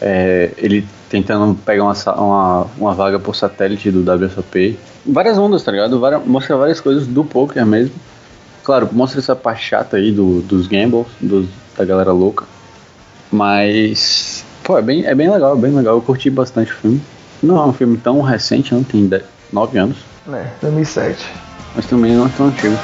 [0.00, 4.76] É, ele tentando pegar uma, uma, uma vaga por satélite do WSOP.
[5.06, 6.00] Várias ondas, tá ligado?
[6.00, 7.94] Várias- mostra várias coisas do poker mesmo.
[8.64, 11.46] Claro, mostra essa parte chata aí do, dos gambles, dos,
[11.78, 12.46] da galera louca.
[13.30, 15.94] Mas, pô, é bem, é bem legal, é bem legal.
[15.94, 17.00] Eu curti bastante o filme.
[17.40, 19.08] Não é um filme tão recente, não tem
[19.52, 19.98] 9 anos.
[20.32, 21.24] É, 2007.
[21.76, 22.74] mas também não é tão antigo.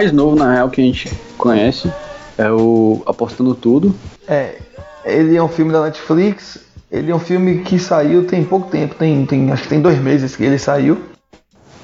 [0.00, 1.92] Mais novo, na real, que a gente conhece
[2.38, 3.94] é o Apostando Tudo.
[4.26, 4.56] É,
[5.04, 6.58] ele é um filme da Netflix.
[6.90, 9.98] Ele é um filme que saiu tem pouco tempo, tem, tem acho que tem dois
[9.98, 10.98] meses que ele saiu.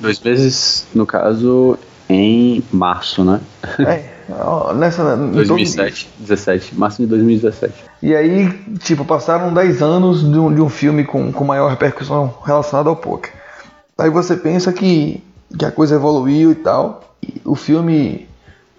[0.01, 3.41] Dois meses, no caso, em março, né?
[3.81, 4.09] É,
[4.75, 5.03] nessa.
[5.15, 7.75] em torno 2007, 17, março de 2017.
[8.03, 12.35] E aí, tipo, passaram 10 anos de um, de um filme com, com maior repercussão
[12.45, 13.33] relacionada ao poker.
[13.99, 15.23] Aí você pensa que,
[15.59, 17.03] que a coisa evoluiu e tal.
[17.23, 18.29] E o filme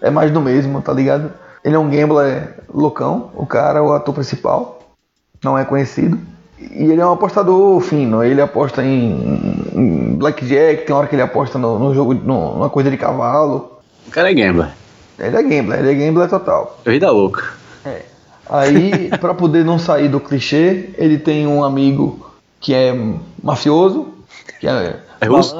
[0.00, 1.30] é mais do mesmo, tá ligado?
[1.64, 4.80] Ele é um gambler loucão, o cara, o ator principal,
[5.42, 6.18] não é conhecido.
[6.60, 11.22] E ele é um apostador fino, ele aposta em, em blackjack, tem hora que ele
[11.22, 13.78] aposta no, no jogo, no- numa coisa de cavalo.
[14.06, 14.70] O cara é gambler.
[15.18, 16.78] Ele é gambler, ele é gambler total.
[16.84, 17.44] É vida louca.
[18.50, 22.26] Aí, pra poder não sair do clichê, ele tem um amigo
[22.60, 22.96] que é
[23.42, 24.08] mafioso,
[24.58, 25.54] que é, É russo?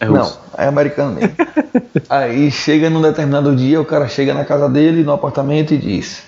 [0.00, 1.36] É não, é americano mesmo.
[2.08, 6.22] Aí chega num determinado dia, o cara chega na casa dele, no apartamento, e diz: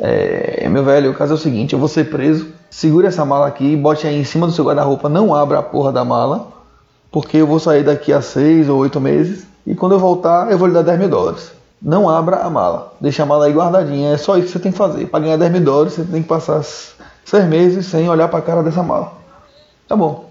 [0.00, 3.46] é, Meu velho, o caso é o seguinte: eu vou ser preso, segure essa mala
[3.46, 6.48] aqui, bote aí em cima do seu guarda-roupa, não abra a porra da mala,
[7.12, 10.58] porque eu vou sair daqui a seis ou oito meses, e quando eu voltar, eu
[10.58, 11.52] vou lhe dar 10 mil dólares.
[11.80, 14.72] Não abra a mala, deixa a mala aí guardadinha, é só isso que você tem
[14.72, 15.06] que fazer.
[15.06, 16.62] Para ganhar 10 mil dólares, você tem que passar
[17.24, 19.12] seis meses sem olhar para a cara dessa mala.
[19.86, 20.30] Tá bom.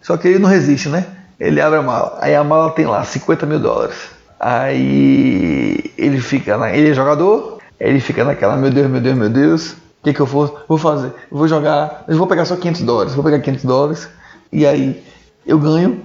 [0.00, 1.06] Só que ele não resiste, né?
[1.42, 2.18] Ele abre a mala.
[2.20, 3.96] Aí a mala tem lá 50 mil dólares.
[4.38, 6.70] Aí ele fica na.
[6.70, 7.58] Ele é jogador.
[7.80, 9.72] Ele fica naquela, meu Deus, meu Deus, meu Deus.
[9.72, 11.08] O que, que eu vou, vou fazer?
[11.30, 12.04] Eu vou jogar.
[12.06, 13.14] Eu vou pegar só 500 dólares.
[13.14, 14.08] Vou pegar 500 dólares.
[14.52, 15.02] E aí
[15.44, 16.00] eu ganho.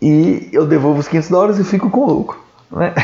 [0.00, 2.38] E eu devolvo os 500 dólares e fico com o lucro.
[2.70, 2.94] Né?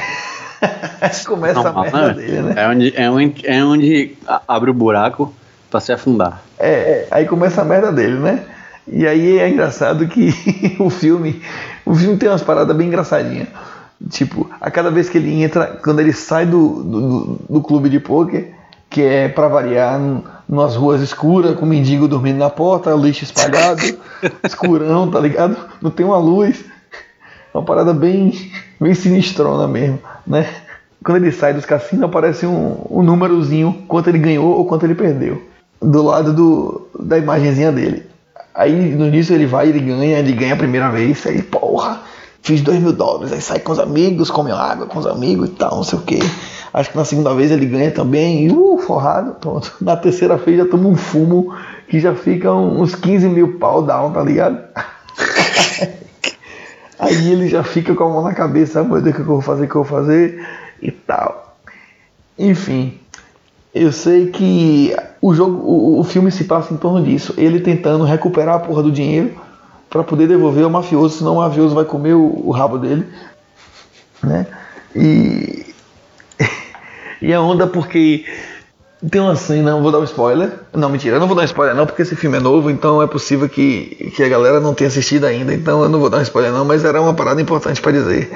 [1.27, 2.55] Começa a Normal, merda dele, né?
[2.57, 5.33] É onde, é onde, é onde a- abre o buraco
[5.71, 6.41] pra se afundar.
[6.59, 8.45] É, aí começa a merda dele, né?
[8.87, 10.31] E aí é engraçado que
[10.79, 11.41] o filme,
[11.85, 13.49] o filme tem umas paradas bem engraçadinhas.
[14.11, 18.01] Tipo, a cada vez que ele entra, quando ele sai do, do, do- clube de
[18.01, 18.53] pôquer,
[18.91, 20.01] que é pra variar,
[20.49, 23.81] nas ruas escuras, com o mendigo dormindo na porta, lixo espalhado,
[24.43, 25.57] escurão, tá ligado?
[25.81, 26.65] Não tem uma luz.
[27.55, 30.49] Uma parada bem, bem sinistrona mesmo, né?
[31.05, 34.95] Quando ele sai dos cassinos, aparece um, um númerozinho, quanto ele ganhou ou quanto ele
[34.95, 35.43] perdeu.
[35.81, 38.05] Do lado do, da imagenzinha dele.
[38.55, 42.03] Aí no início ele vai, ele ganha, ele ganha a primeira vez, aí porra,
[42.43, 45.53] fiz dois mil dólares, aí sai com os amigos, come água com os amigos e
[45.53, 46.19] tal, não sei o que.
[46.73, 49.75] Acho que na segunda vez ele ganha também, uh, forrado, pronto.
[49.81, 51.55] Na terceira vez já toma um fumo
[51.89, 54.59] que já fica uns 15 mil pau down, tá ligado?
[56.99, 59.27] Aí ele já fica com a mão na cabeça, ah, meu Deus, o que eu
[59.27, 60.47] vou fazer, o que eu vou fazer
[60.81, 61.57] e tal.
[62.39, 62.99] Enfim,
[63.75, 67.35] eu sei que o jogo, o, o filme se passa em torno disso.
[67.39, 69.33] Ele tentando recuperar a porra do dinheiro
[69.89, 73.07] para poder devolver ao mafioso, senão o mafioso vai comer o, o rabo dele,
[74.23, 74.47] né?
[74.95, 75.67] E
[77.21, 78.25] e a onda porque
[79.11, 80.53] tem uma cena, não vou dar um spoiler.
[80.73, 83.03] Não, mentira, eu não vou dar um spoiler não, porque esse filme é novo, então
[83.03, 86.19] é possível que, que a galera não tenha assistido ainda, então eu não vou dar
[86.19, 88.31] um spoiler não, mas era uma parada importante para dizer.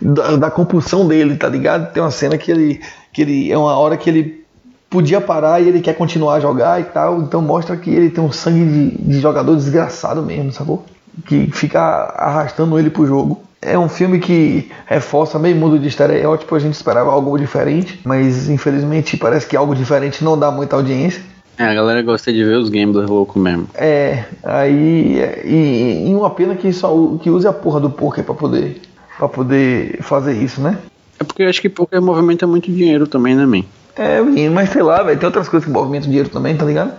[0.00, 1.92] Da, da compulsão dele, tá ligado?
[1.92, 2.80] Tem uma cena que ele,
[3.12, 3.50] que ele.
[3.50, 4.37] É uma hora que ele
[4.88, 8.22] podia parar e ele quer continuar a jogar e tal, então mostra que ele tem
[8.22, 10.84] um sangue de, de jogador desgraçado mesmo, sacou?
[11.26, 13.42] Que fica arrastando ele pro jogo.
[13.60, 18.48] É um filme que reforça meio mundo de estereótipo, a gente esperava algo diferente, mas
[18.48, 21.20] infelizmente parece que algo diferente não dá muita audiência.
[21.58, 23.66] É, a galera gosta de ver os gamblers loucos mesmo.
[23.74, 28.34] É, aí e, e uma pena que só que use a porra do poker para
[28.34, 28.80] poder
[29.18, 30.78] para poder fazer isso, né?
[31.18, 33.64] É porque eu acho que porque movimenta muito dinheiro também, né, man?
[33.98, 36.92] É, menino, mas sei lá, velho, tem outras coisas que movimentam dinheiro também, tá ligado?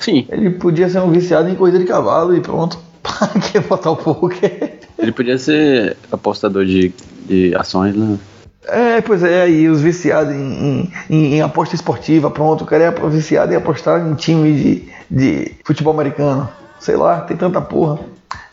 [0.00, 2.78] Sim, Ele podia ser um viciado em corrida de cavalo e pronto.
[3.02, 4.78] Pra que botar o poker?
[4.98, 6.92] ele podia ser apostador de,
[7.26, 8.18] de ações, né?
[8.66, 13.08] É, pois é, aí os viciados em, em, em aposta esportiva, pronto, o cara é
[13.08, 16.48] viciado em apostar em time de, de futebol americano.
[16.78, 17.98] Sei lá, tem tanta porra.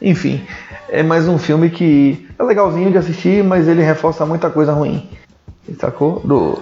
[0.02, 0.42] Enfim,
[0.90, 5.10] é mais um filme que é legalzinho de assistir, mas ele reforça muita coisa ruim.
[5.80, 6.22] Sacou?
[6.24, 6.62] Do,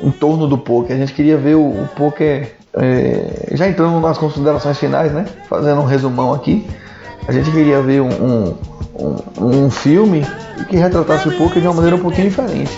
[0.00, 0.94] em torno do poker.
[0.94, 5.26] A gente queria ver o, o poker é, já entrando nas considerações finais, né?
[5.48, 6.66] Fazendo um resumão aqui.
[7.26, 8.54] A gente queria ver um, um,
[8.98, 10.24] um, um filme
[10.68, 12.72] que retratasse o poker de uma maneira um pouquinho diferente.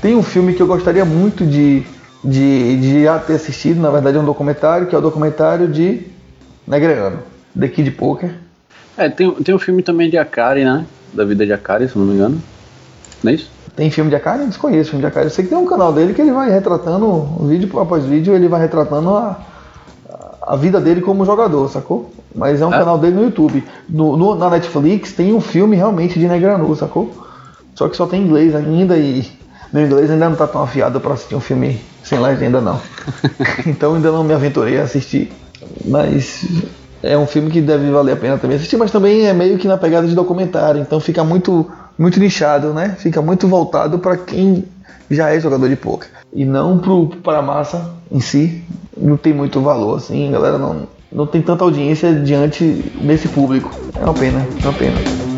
[0.00, 1.84] Tem um filme que eu gostaria muito de,
[2.24, 6.06] de, de já ter assistido, na verdade é um documentário, que é o documentário de
[6.66, 7.18] Negreano,
[7.58, 8.49] The Kid Poker.
[8.96, 10.84] É, tem, tem um filme também de Akari, né?
[11.12, 12.42] Da vida de Akari, se não me engano.
[13.22, 13.50] Não é isso?
[13.76, 14.40] Tem filme de Akari?
[14.42, 15.26] Eu desconheço filme de Akari.
[15.26, 18.48] Eu sei que tem um canal dele que ele vai retratando, vídeo após vídeo, ele
[18.48, 19.36] vai retratando a,
[20.46, 22.12] a vida dele como jogador, sacou?
[22.34, 22.78] Mas é um É?
[22.78, 23.64] canal dele no YouTube.
[23.88, 27.10] No, no- na Netflix tem um filme realmente de Negranu, sacou?
[27.74, 29.26] Só que só tem inglês ainda e
[29.72, 32.78] meu inglês ainda não tá tão afiado pra assistir um filme sem legenda não.
[33.66, 35.32] então ainda não me aventurei a assistir.
[35.84, 36.44] Mas
[37.02, 39.66] é um filme que deve valer a pena também assistir, mas também é meio que
[39.66, 42.96] na pegada de documentário, então fica muito muito nichado, né?
[42.98, 44.64] Fica muito voltado para quem
[45.10, 46.80] já é jogador de poker e não
[47.22, 48.62] para a massa em si.
[48.96, 52.64] Não tem muito valor assim, a galera não não tem tanta audiência diante
[53.02, 53.70] desse público.
[53.98, 55.29] É uma pena, é uma pena.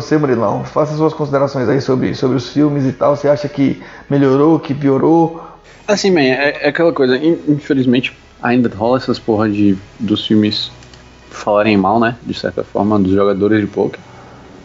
[0.00, 3.16] Você, Murilão, faça suas considerações aí sobre, sobre os filmes e tal.
[3.16, 5.42] Você acha que melhorou, que piorou?
[5.86, 10.70] Assim, man, é, é aquela coisa, in- infelizmente ainda rola essas porra de, dos filmes
[11.30, 12.16] falarem mal, né?
[12.22, 14.00] De certa forma, dos jogadores de poker.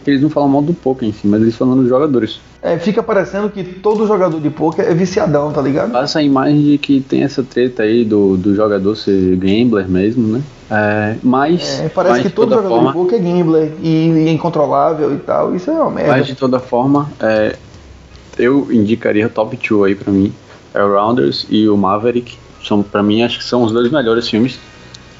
[0.05, 2.39] Eles não falam mal do poker em si, mas eles falam dos jogadores.
[2.66, 5.91] É, fica parecendo que todo jogador de poker é viciadão, tá ligado?
[5.91, 10.28] Passa a imagem de que tem essa treta aí do, do jogador ser gambler mesmo,
[10.28, 10.41] né?
[10.72, 14.28] É, mas, É, parece mas que todo jogador forma, de poker é gambler e, e
[14.30, 15.55] é incontrolável e tal.
[15.55, 16.11] Isso é uma merda.
[16.13, 17.55] Mas de toda forma, é,
[18.36, 20.34] eu indicaria top 2 aí pra mim.
[20.74, 22.36] É o Rounders e o Maverick.
[22.63, 24.57] São, pra mim, acho que são os dois melhores filmes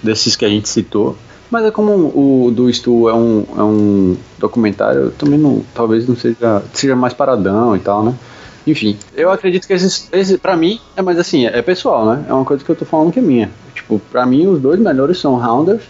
[0.02, 1.16] desses que a gente citou.
[1.50, 6.16] Mas é como o do Stu é um, é um documentário, também não, talvez não
[6.16, 8.16] seja, seja mais paradão e tal, né?
[8.66, 12.26] Enfim, eu acredito que esses, esse, pra mim, é mais assim, é pessoal, né?
[12.28, 13.52] É uma coisa que eu tô falando que é minha.
[13.76, 15.84] Tipo, pra mim, os dois melhores são Rounders,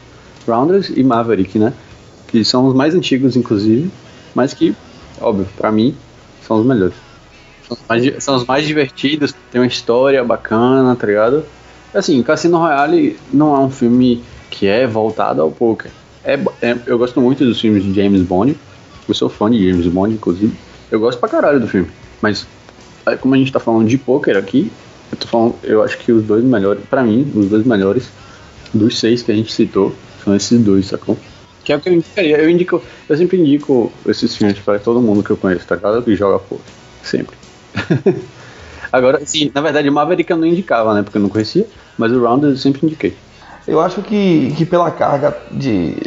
[0.46, 1.72] Rounders e Maverick, né?
[2.28, 3.90] Que são os mais antigos, inclusive,
[4.34, 4.76] mas que,
[5.22, 5.96] óbvio, pra mim,
[6.46, 6.96] são os melhores.
[7.66, 11.46] São os mais, são os mais divertidos, tem uma história bacana, tá ligado?
[11.94, 14.22] Assim, Cassino Royale não é um filme
[14.58, 15.92] que é voltado ao poker.
[16.24, 18.56] É, é- eu gosto muito dos filmes de James Bond.
[19.08, 20.54] Eu sou fã de James Bond, inclusive.
[20.90, 21.90] Eu gosto pra caralho do filme.
[22.22, 22.48] Mas,
[23.06, 24.72] aí, como a gente tá falando de poker aqui,
[25.12, 28.10] eu tô falando, eu acho que os dois melhores, pra mim, os dois melhores
[28.74, 29.94] dos seis que a gente citou
[30.24, 31.18] são esses dois, sacou?
[31.64, 32.38] Que é o que eu indicaria.
[32.38, 36.02] Eu indico, eu sempre indico esses filmes pra todo mundo que eu conheço, tá ligado?
[36.04, 36.66] Que joga poker.
[37.04, 37.36] Sempre.
[38.92, 41.04] Agora, sim, na verdade, o Maverick eu não indicava, né?
[41.04, 43.25] Porque eu não conhecia, mas o Rounders eu sempre indiquei.
[43.68, 45.98] Eu acho que, que pela carga de,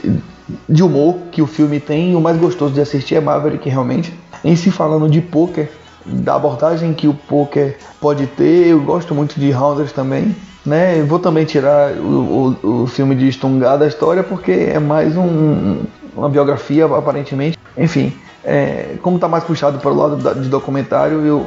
[0.69, 4.13] de humor que o filme tem, o mais gostoso de assistir é Maverick realmente.
[4.45, 5.69] Em se falando de poker,
[6.07, 10.35] da abordagem que o poker pode ter, eu gosto muito de Rounders também.
[10.65, 11.03] Né?
[11.03, 15.83] Vou também tirar o, o, o filme de Stungar da história porque é mais um,
[16.15, 17.59] uma biografia aparentemente.
[17.77, 18.13] Enfim,
[18.45, 21.47] é, como tá mais puxado para o lado da- de documentário, eu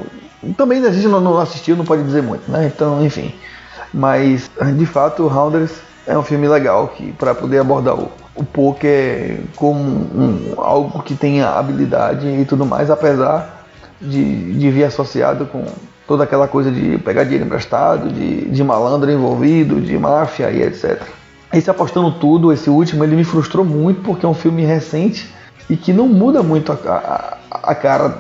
[0.58, 2.72] também a gente não, não assistiu, não pode dizer muito, né?
[2.74, 3.34] Então, enfim.
[3.94, 5.72] Mas, de fato, Rounders
[6.08, 11.16] é um filme legal que para poder abordar o, o poker como um- algo que
[11.16, 13.66] tenha habilidade e tudo mais, apesar
[14.02, 15.64] de, de vir associado com
[16.08, 21.02] toda aquela coisa de pegar dinheiro emprestado, de, de malandro envolvido, de máfia e etc.
[21.54, 25.30] Esse apostando tudo, esse último, ele me frustrou muito porque é um filme recente
[25.70, 28.18] e que não muda muito a, a, a cara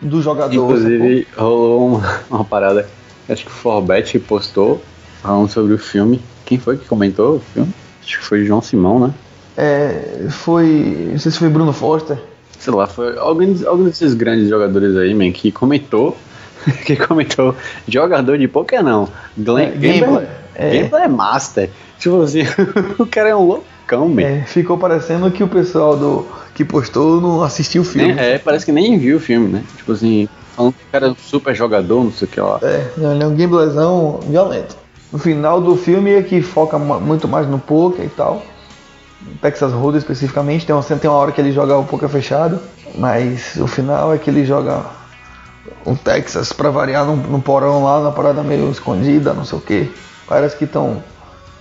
[0.00, 0.54] do jogador.
[0.54, 2.88] Inclusive, rolou uma, uma parada
[3.28, 4.80] acho que o Forbet postou
[5.22, 6.22] falando sobre o filme.
[6.46, 7.72] Quem foi que comentou o filme?
[8.02, 9.12] Acho que foi João Simão, né?
[9.58, 11.08] É, foi.
[11.12, 12.18] Não sei se foi Bruno Foster.
[12.58, 16.16] Sei lá, foi algum, algum desses grandes jogadores aí, man, que comentou.
[16.86, 17.54] que comentou.
[17.86, 19.08] Jogador de poker não.
[19.36, 20.78] Glen, É, Gambler, Gambler, é.
[20.82, 21.70] Gambler é master.
[21.98, 22.42] Tipo assim,
[22.98, 24.22] o cara é um loucão, man.
[24.22, 28.14] É, ficou parecendo que o pessoal do que postou não assistiu o filme.
[28.14, 29.62] Nem- é, parece que nem viu o filme, né?
[29.76, 32.58] Tipo assim, falando que o cara é um super jogador, não sei o que lá.
[32.62, 34.76] É, ele é um gamblezão violento.
[35.16, 38.42] No final do filme é que foca muito mais no poker e tal.
[39.40, 42.60] Texas Hold'em especificamente, tem uma, tem uma hora que ele joga o poker fechado,
[42.94, 44.84] mas o final é que ele joga
[45.86, 49.90] um Texas pra variar num porão lá, na parada meio escondida, não sei o que.
[50.28, 51.02] Parece que estão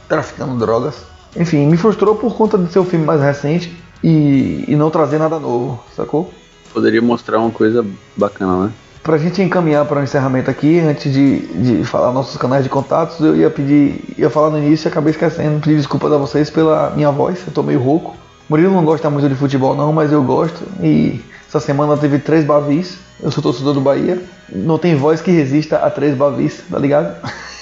[0.09, 1.05] traficando drogas.
[1.33, 5.17] Enfim, me frustrou por conta de ser o filme mais recente e, e não trazer
[5.17, 6.29] nada novo, sacou?
[6.73, 7.85] Poderia mostrar uma coisa
[8.17, 8.71] bacana, né?
[9.05, 13.19] Pra gente encaminhar para o encerramento aqui, antes de, de falar nossos canais de contatos,
[13.19, 16.89] eu ia pedir, ia falar no início e acabei esquecendo, pedir desculpas a vocês pela
[16.89, 18.15] minha voz, eu tô meio rouco.
[18.49, 20.63] Murilo não gosta muito de futebol não, mas eu gosto.
[20.81, 24.19] E essa semana teve três bavis, eu sou torcedor do Bahia.
[24.49, 27.15] Não tem voz que resista a três bavis, tá ligado?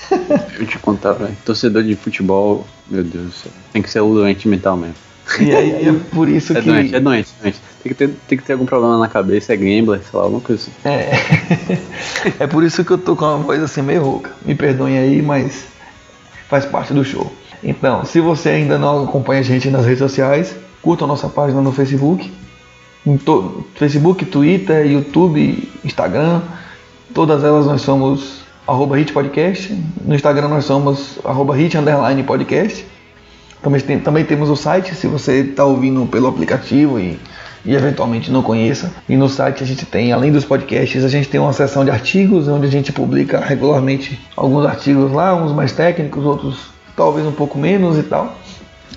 [0.58, 1.16] Eu te contar.
[1.44, 3.44] Torcedor de futebol, meu Deus.
[3.74, 4.96] Tem que ser o doente mental mesmo.
[5.40, 6.68] E aí é por isso É que.
[6.68, 7.60] doente, é doente, é doente.
[7.82, 10.42] Tem que, ter, tem que ter algum problema na cabeça, é gambler, sei lá, alguma
[10.42, 10.72] coisa assim.
[10.88, 11.12] É.
[12.44, 14.32] é por isso que eu tô com uma voz assim meio rouca.
[14.46, 15.66] Me perdoem aí, mas
[16.50, 17.32] faz parte do show.
[17.64, 21.62] Então, se você ainda não acompanha a gente nas redes sociais, curta a nossa página
[21.62, 22.32] no Facebook.
[23.26, 26.42] To- Facebook, Twitter, YouTube, Instagram.
[27.14, 29.74] Todas elas nós somos arroba Hit Podcast.
[30.06, 32.86] No Instagram nós somos arroba Hit Underline Podcast.
[33.64, 37.18] Também, tem- também temos o site, se você está ouvindo pelo aplicativo e,
[37.66, 38.92] e eventualmente não conheça.
[39.08, 41.90] E no site a gente tem, além dos podcasts, a gente tem uma seção de
[41.92, 46.58] artigos, onde a gente publica regularmente alguns artigos lá, uns mais técnicos, outros
[46.96, 48.38] talvez um pouco menos e tal.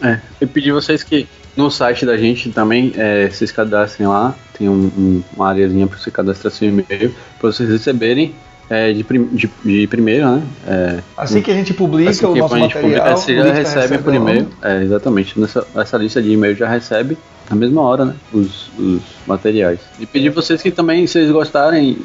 [0.02, 4.68] É, eu pedi vocês que no site da gente também é, vocês cadastrem lá, tem
[4.68, 8.34] um, um- uma areazinha para você cadastrar seu e-mail, para vocês receberem
[8.68, 10.42] é, de, prim, de, de primeiro, né?
[10.66, 13.36] É, Assim que a gente publica assim o nosso a gente material, publica, você o
[13.38, 14.48] já tá recebe por e-mail.
[14.62, 15.38] É, exatamente.
[15.38, 17.16] Nessa essa lista de e-mail já recebe
[17.48, 18.14] na mesma hora, né?
[18.32, 19.78] Os, os materiais.
[20.00, 21.98] E pedir vocês que também, se vocês gostarem,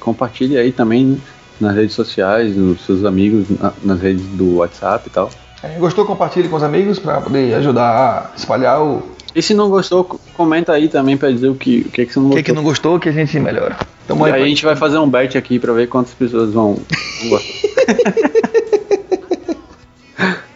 [0.00, 1.16] compartilhem aí também né,
[1.60, 5.30] nas redes sociais, nos seus amigos, na- nas redes do WhatsApp e tal.
[5.62, 6.04] É, gostou?
[6.04, 9.02] Compartilhe com os amigos para poder ajudar a espalhar o
[9.34, 12.12] E se não gostou, co- comenta aí também pra dizer o que, o que, que
[12.12, 12.36] você não o gostou.
[12.44, 13.76] que, que não gostou, que a gente melhora.
[14.06, 16.74] Tamo aí aí, a gente vai fazer um bet aqui pra ver quantas pessoas vão,
[17.20, 17.52] vão gostar.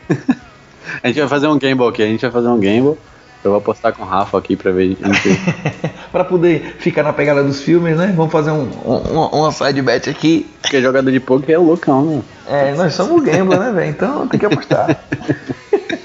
[1.03, 2.97] a gente vai fazer um gamble aqui, a gente vai fazer um gamble.
[3.45, 4.97] Eu vou apostar com o Rafa aqui pra ver.
[5.01, 5.41] a gente-
[6.11, 8.13] para poder ficar na pegada dos filmes, né?
[8.17, 10.47] Vamos fazer um, um, uma side bet aqui.
[10.61, 12.23] Porque jogador de poker é loucão, né?
[12.49, 13.91] É, nós somos gambler, né, velho?
[13.91, 14.99] Então tem que apostar.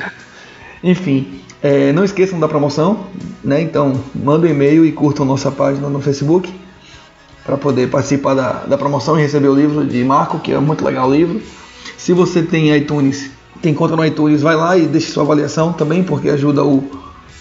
[0.84, 3.05] Enfim, é, não esqueçam da promoção,
[3.43, 3.62] né?
[3.62, 6.51] Então manda um e-mail e curtam nossa página no Facebook
[7.45, 10.84] para poder participar da, da promoção e receber o livro de Marco, que é muito
[10.84, 11.41] legal o livro.
[11.97, 13.30] Se você tem iTunes,
[13.62, 16.84] tem conta no iTunes, vai lá e deixe sua avaliação também, porque ajuda o,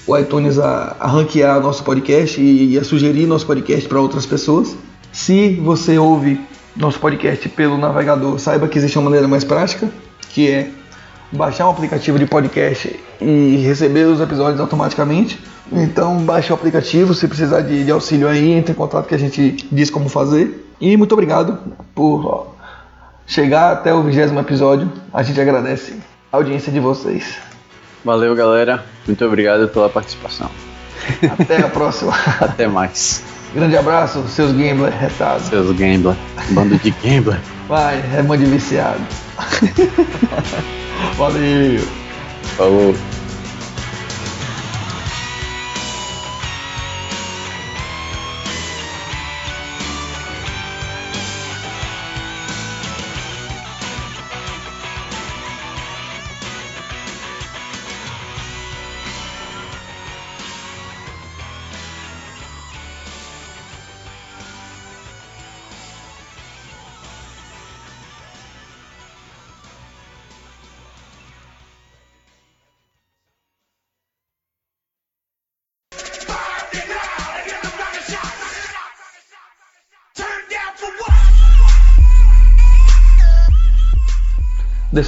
[0.07, 4.27] o iTunes a, a ranquear nosso podcast e, e a sugerir nosso podcast para outras
[4.27, 4.77] pessoas.
[5.13, 6.41] Se você ouve
[6.77, 9.91] nosso podcast pelo navegador, saiba que existe uma maneira mais prática,
[10.29, 10.71] que é
[11.33, 15.41] baixar um aplicativo de podcast e receber os episódios automaticamente.
[15.73, 19.19] Então baixe o aplicativo, se precisar de, de auxílio aí, entre em contato que a
[19.19, 20.67] gente diz como fazer.
[20.81, 21.59] E muito obrigado
[21.95, 22.47] por ó,
[23.27, 24.91] chegar até o vigésimo episódio.
[25.13, 25.95] A gente agradece
[26.33, 27.37] a audiência de vocês.
[28.05, 28.85] Valeu, galera.
[29.07, 30.51] Muito obrigado pela participação.
[31.39, 32.13] Até a próxima.
[32.41, 33.23] Até mais.
[33.55, 35.47] Grande abraço, seus gambler retados.
[35.47, 36.17] Seus gambler.
[36.51, 37.41] Bando de gambler.
[37.69, 39.01] Vai, é mão de viciado.
[41.17, 41.81] Valeu.
[42.57, 42.95] Falou.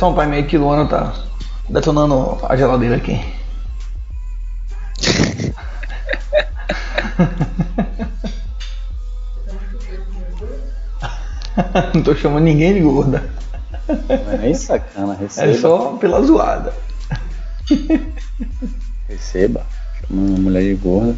[0.02, 1.14] Só um time aí que Luana tá
[1.68, 3.20] detonando a geladeira aqui.
[11.94, 13.30] Não tô chamando ninguém de gorda.
[13.86, 15.52] Não é nem sacana, receba.
[15.52, 16.74] É só pela zoada.
[19.08, 19.64] Receba.
[20.00, 21.14] Chama uma mulher de gorda.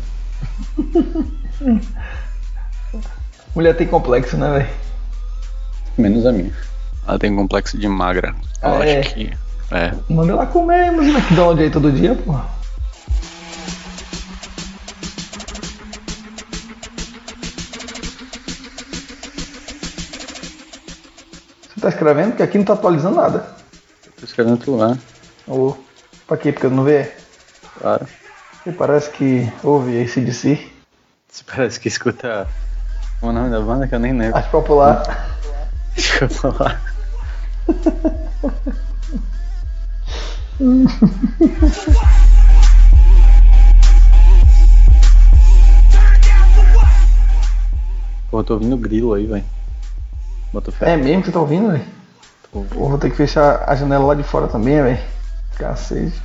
[3.55, 4.68] Mulher tem complexo, né, velho?
[5.97, 6.53] Menos a minha.
[7.07, 8.34] Ela tem complexo de magra.
[8.62, 9.00] Eu Ah, acho é?
[9.02, 9.32] que.
[9.70, 9.92] É.
[10.09, 12.34] Manda ela comer, mas McDonald's aí todo dia, pô.
[21.74, 22.30] Você tá escrevendo?
[22.30, 23.46] Porque aqui não tá atualizando nada.
[24.18, 24.96] Tô escrevendo tu lá,
[25.46, 25.74] Ô,
[26.26, 26.52] pra quê?
[26.52, 27.12] Porque eu não vê?
[27.78, 28.07] claro.
[28.66, 30.72] E parece que ouve esse de si.
[31.28, 32.46] Você parece que escuta
[33.20, 34.38] o nome da banda que eu nem lembro.
[34.38, 35.02] Acho popular.
[35.94, 36.93] Deixa eu
[48.32, 49.44] eu tô ouvindo grilo aí, velho.
[50.52, 50.92] Bota fé.
[50.92, 51.84] É mesmo que tá ouvindo, velho?
[52.52, 54.98] Vou ter que fechar a janela lá de fora também, velho.
[55.56, 56.22] Cacete.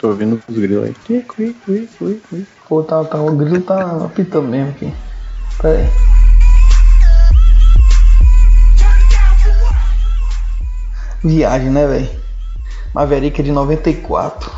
[0.00, 0.94] Tô ouvindo os grilos aí.
[1.06, 2.46] Cui, cui, cui, cui, cui.
[2.68, 4.94] Pô, tá, tá, o grilo tá apitando mesmo aqui.
[5.60, 6.17] Pera aí.
[11.22, 12.10] Viagem, né, velho?
[12.94, 14.50] Maverick é de 94.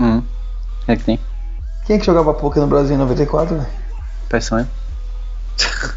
[0.00, 0.22] Hum.
[0.86, 1.20] É que tem.
[1.86, 3.68] Quem é que jogava poker no Brasil em 94, velho?
[4.28, 4.68] Peçonha.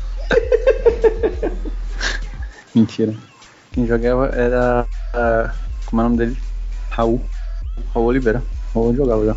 [2.74, 3.14] Mentira.
[3.72, 4.86] Quem jogava era.
[5.14, 5.52] ah,
[5.86, 6.38] como é o nome dele?
[6.92, 7.22] Raul.
[7.94, 8.44] Raul Oliveira.
[8.74, 9.36] Raul jogava já.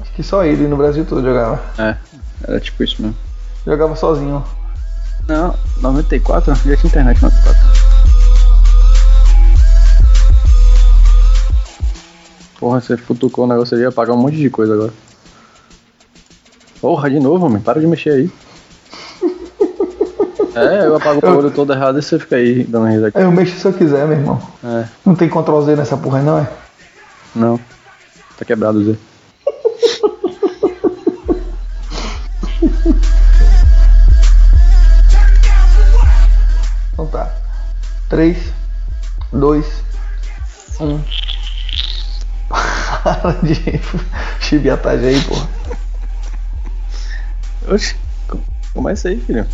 [0.00, 1.60] Acho que só ele no Brasil todo jogava.
[1.78, 1.96] É,
[2.46, 3.16] era tipo isso mesmo.
[3.66, 4.44] Jogava sozinho.
[5.28, 6.54] Não, 94?
[6.54, 7.81] Já tinha internet em 94.
[12.62, 14.92] Porra, você futucou o negócio ali, ia apagar um monte de coisa agora.
[16.80, 18.30] Porra, de novo, homem, para de mexer aí.
[20.54, 23.18] É, eu apago o olho todo errado e você fica aí dando risada.
[23.18, 24.38] Eu mexo se eu quiser, meu irmão.
[24.62, 26.48] É, Não tem Ctrl Z nessa porra aí, não é?
[27.34, 27.58] não.
[28.36, 28.98] Tá quebrado o Z.
[36.92, 37.34] Então tá.
[38.10, 38.36] 3,
[39.32, 39.66] 2,
[40.80, 41.00] 1.
[43.02, 43.54] Para de
[44.40, 45.48] chibiatagem aí, porra.
[47.68, 47.96] Oxi,
[48.72, 49.46] começa aí, filho.